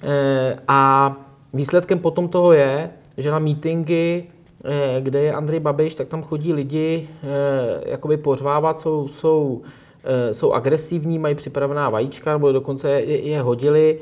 [0.03, 1.13] Eh, a
[1.53, 4.23] výsledkem potom toho je, že na mítingy
[4.65, 9.61] eh, kde je Andrej Babiš, tak tam chodí lidi eh, jakoby pořvávat, jsou, jsou
[10.31, 13.99] jsou agresivní, mají připravená vajíčka, nebo dokonce je, je hodili.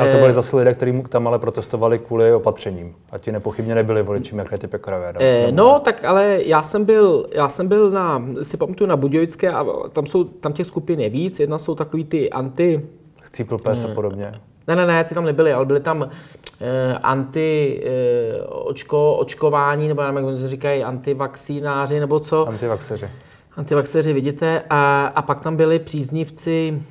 [0.00, 2.94] A to byli zase lidé, kteří tam ale protestovali kvůli opatřením.
[3.12, 5.12] A ti nepochybně nebyli voliči Markéty Pekarové.
[5.18, 9.50] Eh, no, tak ale já jsem byl, já jsem byl na, si pamatuju na Budějovické
[9.52, 11.40] a tam, jsou, tam těch skupin je víc.
[11.40, 12.82] Jedna jsou takový ty anti...
[13.20, 14.32] Chcípl pes a podobně.
[14.68, 16.10] Ne, ne, ne, ty tam nebyly, ale byly tam
[16.60, 22.48] eh, anti eh, očko, očkování, nebo nevím, jak se říkají, antivakcínáři, nebo co.
[22.48, 23.08] Antivaxeři.
[23.58, 26.82] Antivaxeři, vidíte, a, a pak tam byli příznivci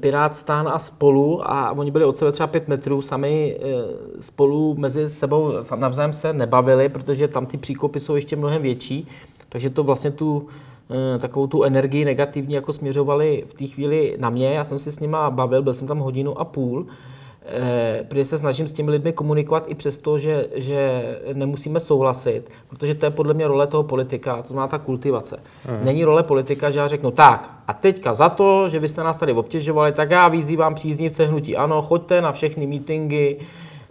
[0.00, 4.74] Pirát Stán a spolu a oni byli od sebe třeba pět metrů, sami e, spolu
[4.78, 9.08] mezi sebou navzájem se nebavili, protože tam ty příkopy jsou ještě mnohem větší,
[9.48, 10.46] takže to vlastně tu
[11.14, 14.50] e, takovou tu energii negativní jako směřovali v té chvíli na mě.
[14.52, 16.86] Já jsem si s nima bavil, byl jsem tam hodinu a půl
[17.50, 22.94] Eh, protože se snažím s těmi lidmi komunikovat i přesto, že, že nemusíme souhlasit, protože
[22.94, 25.40] to je podle mě role toho politika, to znamená ta kultivace.
[25.64, 25.84] Hmm.
[25.84, 29.16] Není role politika, že já řeknu tak a teďka za to, že vy jste nás
[29.16, 33.36] tady obtěžovali, tak já vyzývám příznivce hnutí ano, choďte na všechny mítingy,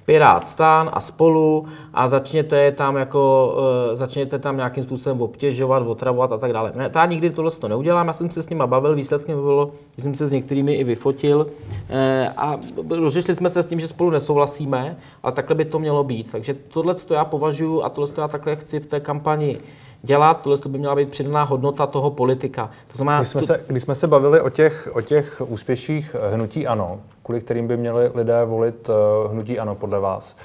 [0.07, 3.53] Pirát stan a spolu a začněte tam jako,
[3.89, 6.71] uh, začněte tam nějakým způsobem obtěžovat, otravovat a tak dále.
[6.75, 10.03] Ne, já nikdy tohle to neudělám, já jsem se s nima bavil, výsledkem bylo, že
[10.03, 11.95] jsem se s některými i vyfotil uh,
[12.37, 16.31] a rozřešili jsme se s tím, že spolu nesouhlasíme, ale takhle by to mělo být.
[16.31, 19.57] Takže tohle to já považuji a tohle to já takhle chci v té kampani
[20.03, 22.69] dělat, tohle by měla být přidaná hodnota toho politika.
[22.87, 23.47] To znamená, když, jsme to...
[23.47, 27.77] se, když jsme se bavili o těch, o těch úspěších hnutí ANO, kvůli kterým by
[27.77, 30.35] měli lidé volit uh, hnutí ANO podle vás,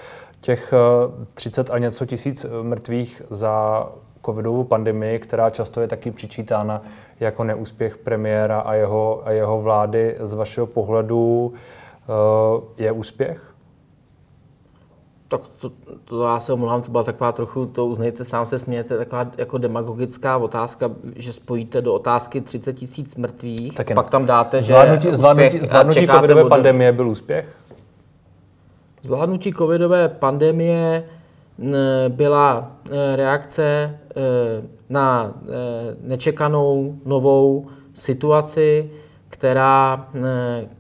[0.41, 0.75] těch
[1.07, 3.87] uh, eh, 30 a něco tisíc mrtvých za
[4.27, 6.83] covidovou pandemii, která často je taky přičítána
[7.21, 11.53] jako neúspěch premiéra a jeho, a jeho vlády, z vašeho pohledu
[12.77, 13.52] je úspěch?
[15.33, 15.73] Tak to,
[16.05, 19.59] to já se omlouvám, to byla taková trochu, to uznejte, sám se smějete, taková jako
[19.59, 25.09] demagogická otázka, že spojíte do otázky 30 tisíc mrtvých, tak pak tam dáte, že zvládnutí,
[25.13, 27.57] zvládnutí, zvládnutí covidové pandemie byl úspěch?
[29.03, 31.05] Zvládnutí covidové pandemie
[32.09, 32.73] byla
[33.15, 33.99] reakce e,
[34.89, 38.91] na e, nečekanou novou situaci,
[39.29, 40.09] která,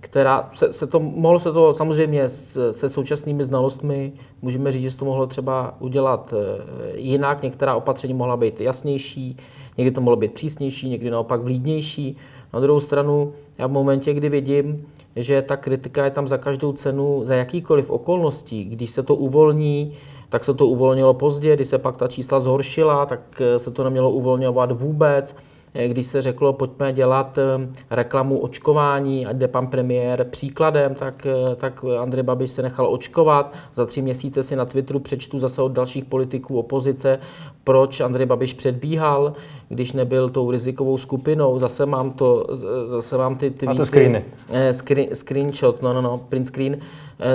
[0.00, 4.12] která se, se to, mohlo se to samozřejmě s, se současnými znalostmi,
[4.42, 9.36] můžeme říct, že se to mohlo třeba udělat eh, jinak, některá opatření mohla být jasnější,
[9.78, 12.16] někdy to mohlo být přísnější, někdy naopak vlídnější.
[12.52, 16.72] Na druhou stranu, já v momentě, kdy vidím, že ta kritika je tam za každou
[16.72, 19.92] cenu, za jakýkoliv okolností, když se to uvolní,
[20.28, 23.84] tak se to uvolnilo pozdě, když se pak ta čísla zhoršila, tak eh, se to
[23.84, 25.36] nemělo uvolňovat vůbec.
[25.74, 31.26] Eh, když se řeklo, pojďme dělat eh, reklamu očkování, ať jde pan premiér příkladem, tak,
[31.26, 33.54] eh, tak Andrej Babiš se nechal očkovat.
[33.74, 37.18] Za tři měsíce si na Twitteru přečtu zase od dalších politiků opozice,
[37.64, 39.32] proč Andrej Babiš předbíhal,
[39.68, 41.58] když nebyl tou rizikovou skupinou.
[41.58, 42.46] Zase mám to,
[42.86, 43.76] zase mám ty tweety.
[43.76, 44.24] to screeny.
[44.72, 46.76] Screen, screenshot, no, no, no, print screen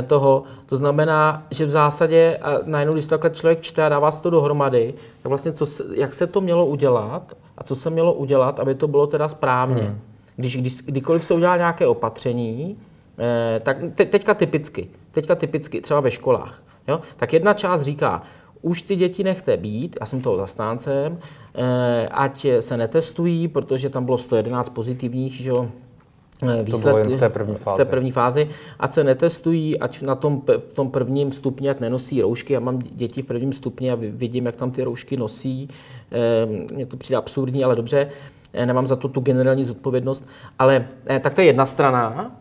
[0.07, 0.43] toho.
[0.65, 4.21] To znamená, že v zásadě, a najednou, když to takhle člověk čte a dává se
[4.21, 8.59] to dohromady, tak vlastně co, jak se to mělo udělat a co se mělo udělat,
[8.59, 9.81] aby to bylo teda správně.
[9.81, 9.99] Hmm.
[10.35, 12.77] Když, když, kdykoliv se udělá nějaké opatření,
[13.19, 18.21] eh, tak te, teďka typicky, teďka typicky třeba ve školách, jo, tak jedna část říká,
[18.61, 21.19] už ty děti nechte být, já jsem toho zastáncem,
[21.55, 25.69] eh, ať se netestují, protože tam bylo 111 pozitivních, že jo,
[26.63, 27.75] výsledky to v té první fázi.
[27.75, 28.49] V té první fázi.
[28.79, 32.53] Ať se netestují, ať na tom, v tom prvním stupni, ať nenosí roušky.
[32.53, 35.69] Já mám děti v prvním stupni a vidím, jak tam ty roušky nosí.
[36.11, 38.09] Ehm, mně to přijde absurdní, ale dobře.
[38.53, 40.27] Eh, nemám za to tu generální zodpovědnost.
[40.59, 42.31] Ale eh, tak to je jedna strana.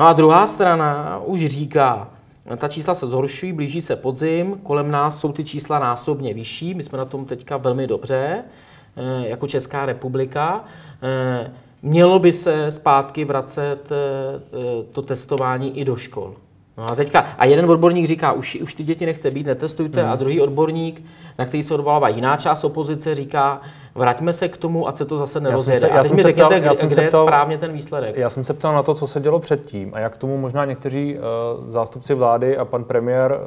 [0.00, 2.10] No a druhá strana už říká,
[2.56, 6.82] ta čísla se zhoršují, blíží se podzim, kolem nás jsou ty čísla násobně vyšší, my
[6.82, 8.44] jsme na tom teďka velmi dobře,
[8.96, 10.64] eh, jako Česká republika.
[11.84, 16.34] Mělo by se zpátky vracet eh, eh, to testování i do škol.
[16.78, 20.10] No a teďka, a jeden odborník říká, už, už ty děti nechte být, netestujte, mm.
[20.10, 21.02] a druhý odborník,
[21.38, 23.60] na který se odvolává jiná část opozice, říká,
[23.94, 25.88] vraťme se k tomu, ať se to zase nerozjede.
[25.88, 28.16] Já a teď mi řekněte, ptal, kde, kde ptal, je správně ten výsledek.
[28.16, 31.16] Já jsem se ptal na to, co se dělo předtím a jak tomu možná někteří
[31.18, 33.40] uh, zástupci vlády a pan premiér,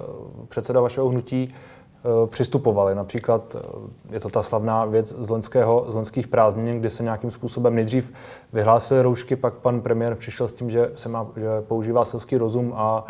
[0.50, 1.77] předseda vašeho hnutí, Eh,
[2.26, 2.96] přistupovali.
[2.96, 7.32] Například eh, je to ta slavná věc z, loňského, z loňských prázdnin, kdy se nějakým
[7.32, 8.14] způsobem nejdřív
[8.54, 12.74] vyhlásily roušky, pak pan premiér přišel s tím, že se má, že používá selský rozum
[12.76, 13.06] a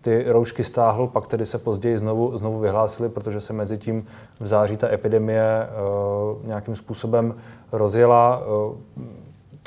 [0.00, 4.06] ty roušky stáhl, pak tedy se později znovu, znovu vyhlásili, protože se mezi tím
[4.40, 7.34] v září ta epidemie uh, nějakým způsobem
[7.72, 8.42] rozjela.
[8.66, 8.74] Uh,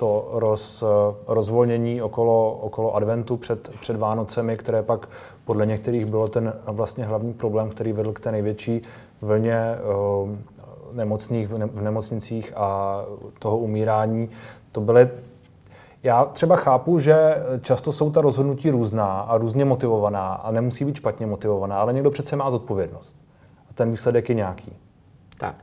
[0.02, 0.84] to roz,
[1.28, 5.10] rozvolnění okolo, okolo adventu před, před Vánocemi, které pak
[5.46, 8.82] podle některých bylo ten vlastně hlavní problém, který vedl k té největší
[9.22, 9.76] vlně
[10.92, 13.02] nemocných v nemocnicích a
[13.40, 14.30] toho umírání.
[14.72, 15.10] To byly
[16.04, 20.96] Já třeba chápu, že často jsou ta rozhodnutí různá a různě motivovaná a nemusí být
[20.96, 23.16] špatně motivovaná, ale někdo přece má zodpovědnost.
[23.70, 24.74] A ten výsledek je nějaký.
[25.38, 25.56] Tak.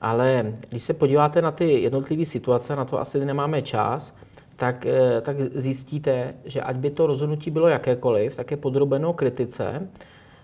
[0.00, 4.14] Ale když se podíváte na ty jednotlivé situace, na to asi nemáme čas,
[4.56, 9.88] tak, eh, tak zjistíte, že ať by to rozhodnutí bylo jakékoliv, tak je podrobeno kritice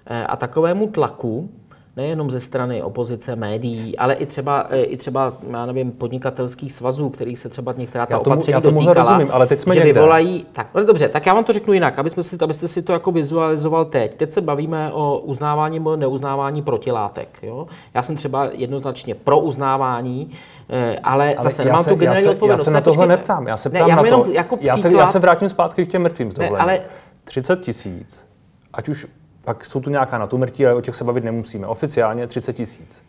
[0.07, 1.51] eh, a takovému tlaku,
[1.97, 7.09] nejenom ze strany opozice, médií, ale i třeba, e, i třeba já nevím, podnikatelských svazů,
[7.09, 9.75] kterých se třeba některá ta já tomu, opatření já tomu dotýkala, rozumím, ale teď jsme
[9.75, 9.93] že někde.
[9.93, 10.47] vyvolají...
[10.53, 13.13] Tak, no dobře, tak já vám to řeknu jinak, abyste si, abyste si to jako
[13.13, 14.15] vizualizoval teď.
[14.15, 17.29] Teď se bavíme o uznávání nebo neuznávání protilátek.
[17.43, 17.67] Jo?
[17.95, 20.31] Já jsem třeba jednoznačně pro uznávání,
[20.71, 22.61] e, ale, ale zase nemám se, tu generální odpovědnost.
[22.61, 24.27] Já se na tohle neptám, já se ptám ne, já na to.
[24.33, 26.33] Jako příklad, já, se, já se vrátím zpátky k těm mrtvým.
[26.39, 26.81] Ne, ale
[27.25, 28.27] 30 tisíc,
[28.73, 29.07] ať už
[29.45, 31.67] pak jsou tu nějaká na tu mrtí, ale o těch se bavit nemusíme.
[31.67, 33.03] Oficiálně 30 tisíc.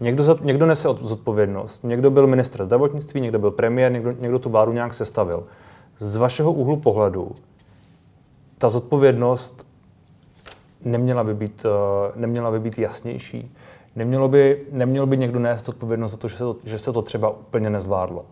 [0.00, 4.72] Někdo, někdo nese zodpovědnost, někdo byl ministr zdravotnictví, někdo byl premiér, někdo, někdo tu vládu
[4.72, 5.46] nějak sestavil.
[5.98, 7.32] Z vašeho úhlu pohledu
[8.58, 9.66] ta zodpovědnost
[10.84, 13.54] neměla by být, uh, neměla by být jasnější.
[13.96, 17.02] Nemělo by, nemělo by někdo nést odpovědnost za to, že se to, že se to
[17.02, 18.24] třeba úplně nezvládlo.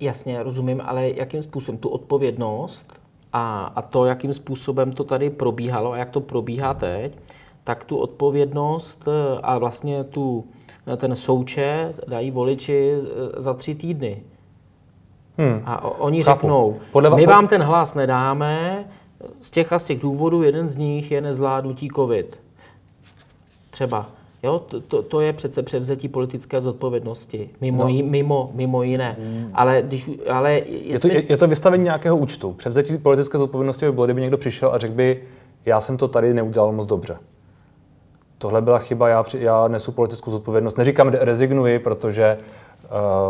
[0.00, 2.99] Jasně, rozumím, ale jakým způsobem tu odpovědnost
[3.32, 7.18] a, a to, jakým způsobem to tady probíhalo a jak to probíhá teď,
[7.64, 10.44] tak tu odpovědnost eh, a vlastně tu,
[10.92, 14.22] eh, ten souče dají voliči eh, za tři týdny.
[15.36, 15.62] Hmm.
[15.64, 16.40] A oni Chápu.
[16.40, 18.84] řeknou, Podle my vám ten hlas nedáme,
[19.40, 22.40] z těch a z těch důvodů jeden z nich je nezvládnutí COVID.
[23.70, 24.06] Třeba.
[24.42, 27.88] Jo, to, to, to je přece převzetí politické zodpovědnosti, mimo, no.
[27.88, 29.16] jí, mimo, mimo jiné.
[29.20, 29.50] Hmm.
[29.54, 32.52] Ale, když, ale je, to, je, je to vystavení nějakého účtu.
[32.52, 35.22] Převzetí politické zodpovědnosti by bylo, kdyby někdo přišel a řekl by,
[35.66, 37.16] já jsem to tady neudělal moc dobře.
[38.38, 40.78] Tohle byla chyba, já, já nesu politickou zodpovědnost.
[40.78, 42.38] Neříkám, rezignuji, protože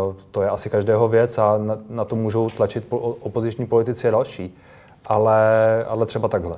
[0.07, 4.07] uh, to je asi každého věc a na, na to můžou tlačit po, opoziční politici
[4.07, 4.55] a další.
[5.05, 5.39] Ale,
[5.85, 6.57] ale třeba takhle.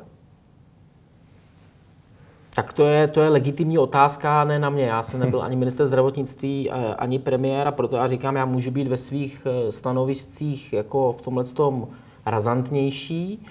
[2.55, 4.85] Tak to je, to je legitimní otázka, ne na mě.
[4.85, 8.87] Já jsem nebyl ani minister zdravotnictví, ani premiér a proto já říkám, já můžu být
[8.87, 11.87] ve svých eh, stanoviscích jako v tomhle tom
[12.25, 13.45] razantnější,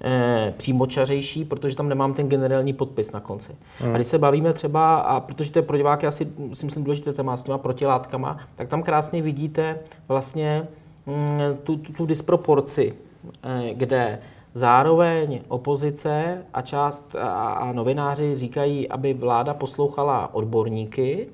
[0.00, 3.52] eh, přímočařejší, protože tam nemám ten generální podpis na konci.
[3.80, 3.94] Hmm.
[3.94, 7.12] A když se bavíme třeba, a protože to je pro diváky asi, si myslím, důležité
[7.12, 9.78] téma s těma protilátkama, tak tam krásně vidíte
[10.08, 10.68] vlastně
[11.06, 12.94] mm, tu, tu, tu disproporci,
[13.42, 14.18] eh, kde
[14.56, 21.28] Zároveň opozice a část a, a novináři říkají, aby vláda poslouchala odborníky.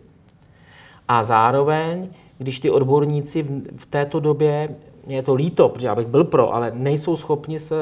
[1.08, 2.08] A zároveň,
[2.38, 6.24] když ty odborníci v, v této době, mě je to líto, protože já bych byl
[6.24, 7.76] pro, ale nejsou schopni se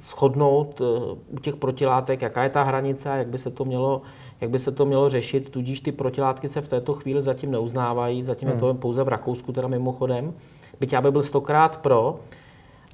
[0.00, 0.84] shodnout eh,
[1.30, 4.02] u těch protilátek, jaká je ta hranice a jak by se to mělo,
[4.40, 8.22] jak by se to mělo řešit, tudíž ty protilátky se v této chvíli zatím neuznávají,
[8.22, 8.56] zatím hmm.
[8.56, 10.34] je to pouze v Rakousku, teda mimochodem,
[10.80, 12.20] byť já bych byl stokrát pro,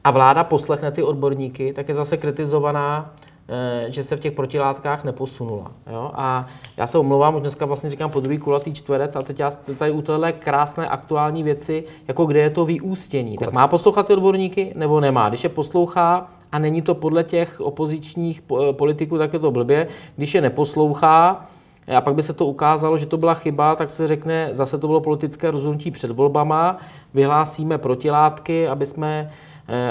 [0.04, 3.12] a vláda poslechne ty odborníky, tak je zase kritizovaná,
[3.48, 5.72] eh, že se v těch protilátkách neposunula.
[5.92, 6.10] Jo?
[6.14, 6.46] A
[6.76, 9.90] já se omlouvám, už dneska vlastně říkám po druhý kulatý čtverec, a teď já tady
[9.90, 13.38] u téhle krásné aktuální věci, jako kde je to vyústění.
[13.38, 15.28] Tak má poslouchat ty odborníky, nebo nemá?
[15.28, 19.88] Když je poslouchá a není to podle těch opozičních eh, politiků, tak je to blbě.
[20.16, 21.46] Když je neposlouchá,
[21.96, 24.86] a pak by se to ukázalo, že to byla chyba, tak se řekne, zase to
[24.86, 26.78] bylo politické rozhodnutí před volbama,
[27.14, 29.30] vyhlásíme protilátky, aby jsme Eh,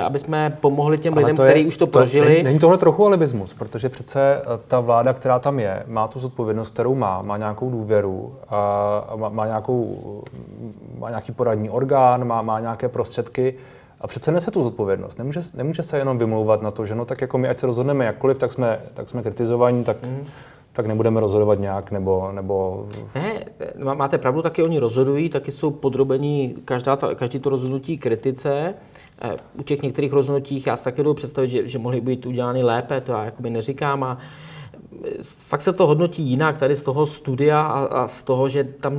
[0.06, 2.44] aby jsme pomohli těm Ale lidem, kteří už to, to prožili.
[2.44, 6.74] Není, tohle trochu alibismus, protože přece eh, ta vláda, která tam je, má tu zodpovědnost,
[6.74, 9.98] kterou má, má nějakou důvěru, a má, má, nějakou,
[11.00, 13.54] má nějaký poradní orgán, má, má nějaké prostředky
[14.02, 15.18] a přece nese tu zodpovědnost.
[15.18, 18.06] Nemůže, nemůže se jenom vymlouvat na to, že no tak jako my, ať se rozhodneme
[18.06, 20.26] jakkoliv, tak jsme, tak jsme kritizovaní, tak mm
[20.80, 22.32] tak nebudeme rozhodovat nějak, nebo...
[22.32, 22.86] nebo...
[23.16, 23.46] Ne,
[23.94, 28.74] máte pravdu, taky oni rozhodují, taky jsou podrobení každá ta, každý to rozhodnutí kritice.
[29.22, 32.64] Eh, u těch některých rozhodnutích já si také jdu představit, že, že mohly být udělány
[32.64, 34.04] lépe, to já jakoby neříkám.
[34.04, 34.18] A
[35.06, 38.64] eh, fakt se to hodnotí jinak tady z toho studia a, a z toho, že
[38.64, 38.94] tam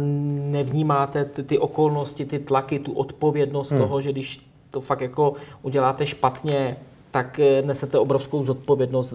[0.53, 3.81] nevnímáte ty, ty okolnosti, ty tlaky, tu odpovědnost hmm.
[3.81, 6.77] toho, že když to fakt jako uděláte špatně,
[7.11, 9.15] tak eh, nesete obrovskou zodpovědnost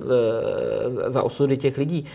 [1.08, 2.06] za osudy těch lidí.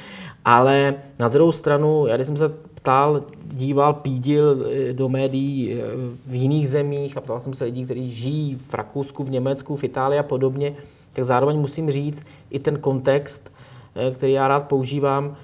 [0.44, 5.84] Ale na druhou stranu, já když jsem se ptal, díval, pídil eh, do médií eh,
[6.26, 9.84] v jiných zemích a ptal jsem se lidí, kteří žijí v Rakousku, v Německu, v
[9.84, 10.74] Itálii a podobně,
[11.12, 13.52] tak zároveň musím říct i ten kontext,
[13.94, 15.36] eh, který já rád používám,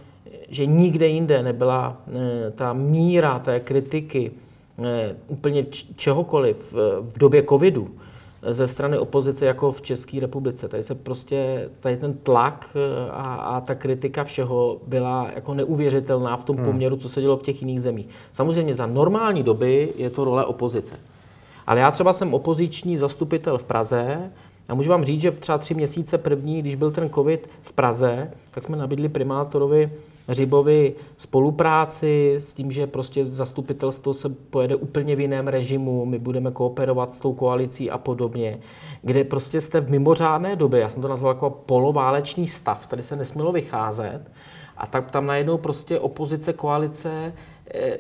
[0.49, 1.97] že nikde jinde nebyla
[2.55, 4.31] ta míra té kritiky
[5.29, 5.67] úplně
[5.97, 7.91] čehokoliv v době covidu,
[8.43, 10.69] ze strany opozice jako v České republice.
[10.69, 16.37] Tady se prostě, tady ten tlak eh, a, a ta kritika všeho byla jako neuvěřitelná
[16.37, 16.65] v tom hmm.
[16.65, 18.09] poměru, co se dělo v těch jiných zemích.
[18.33, 20.95] Samozřejmě za normální doby je to role opozice.
[21.67, 24.31] Ale já třeba jsem opoziční zastupitel v Praze
[24.69, 28.31] a můžu vám říct, že třeba tři měsíce první, když byl ten covid v Praze,
[28.51, 29.91] tak jsme nabídli primátorovi
[30.29, 36.51] Řibovi spolupráci s tím, že prostě zastupitelstvo se pojede úplně v jiném režimu, my budeme
[36.51, 38.59] kooperovat s tou koalicí a podobně,
[39.03, 43.17] kde prostě jste v mimořádné době, já jsem to nazval jako poloválečný stav, tady se
[43.17, 44.21] nesmělo vycházet,
[44.77, 47.33] a tak tam najednou prostě opozice, koalice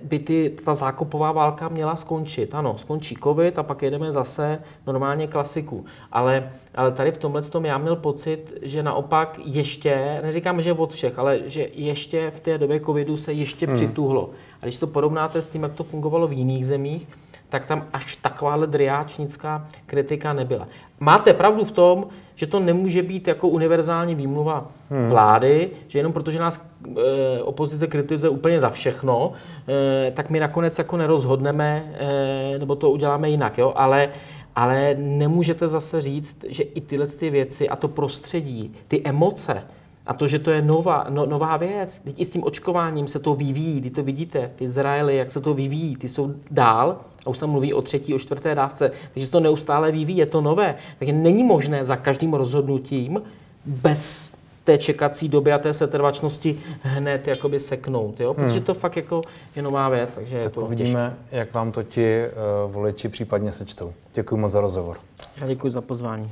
[0.02, 2.54] by ty, ta zákopová válka měla skončit.
[2.54, 5.84] Ano, skončí covid a pak jedeme zase normálně klasiku.
[6.12, 10.92] Ale, ale tady v tomhle tom já měl pocit, že naopak ještě, neříkám, že od
[10.92, 13.74] všech, ale že ještě v té době covidu se ještě hmm.
[13.74, 14.30] přituhlo.
[14.62, 17.08] A když to porovnáte s tím, jak to fungovalo v jiných zemích,
[17.48, 20.68] tak tam až takováhle driáčnická kritika nebyla.
[21.00, 25.08] Máte pravdu v tom, že to nemůže být jako univerzální výmluva hmm.
[25.08, 26.66] vlády, že jenom protože nás
[26.96, 29.32] e, opozice kritizuje úplně za všechno,
[29.68, 33.72] e, tak my nakonec jako nerozhodneme, e, nebo to uděláme jinak, jo?
[33.76, 34.08] Ale,
[34.56, 39.62] ale nemůžete zase říct, že i tyhle ty věci a to prostředí, ty emoce,
[40.06, 43.18] a to, že to je nová, no, nová věc, teď i s tím očkováním se
[43.18, 46.96] to vyvíjí, kdy to vidíte v Izraeli, jak se to vyvíjí, ty jsou dál,
[47.26, 50.26] a už se mluví o třetí, o čtvrté dávce, takže se to neustále vyvíjí, je
[50.26, 50.74] to nové.
[50.98, 53.22] Takže není možné za každým rozhodnutím
[53.64, 54.32] bez
[54.64, 58.34] té čekací doby a té setrvačnosti hned jakoby seknout, jo?
[58.34, 58.62] protože hmm.
[58.62, 59.22] to fakt jako
[59.56, 61.36] je nová věc, takže tak je to uvidíme, těžké.
[61.36, 62.24] jak vám to ti
[62.66, 63.92] uh, voliči případně sečtou.
[64.14, 64.96] Děkuji moc za rozhovor.
[65.40, 66.30] Já děkuji za pozvání.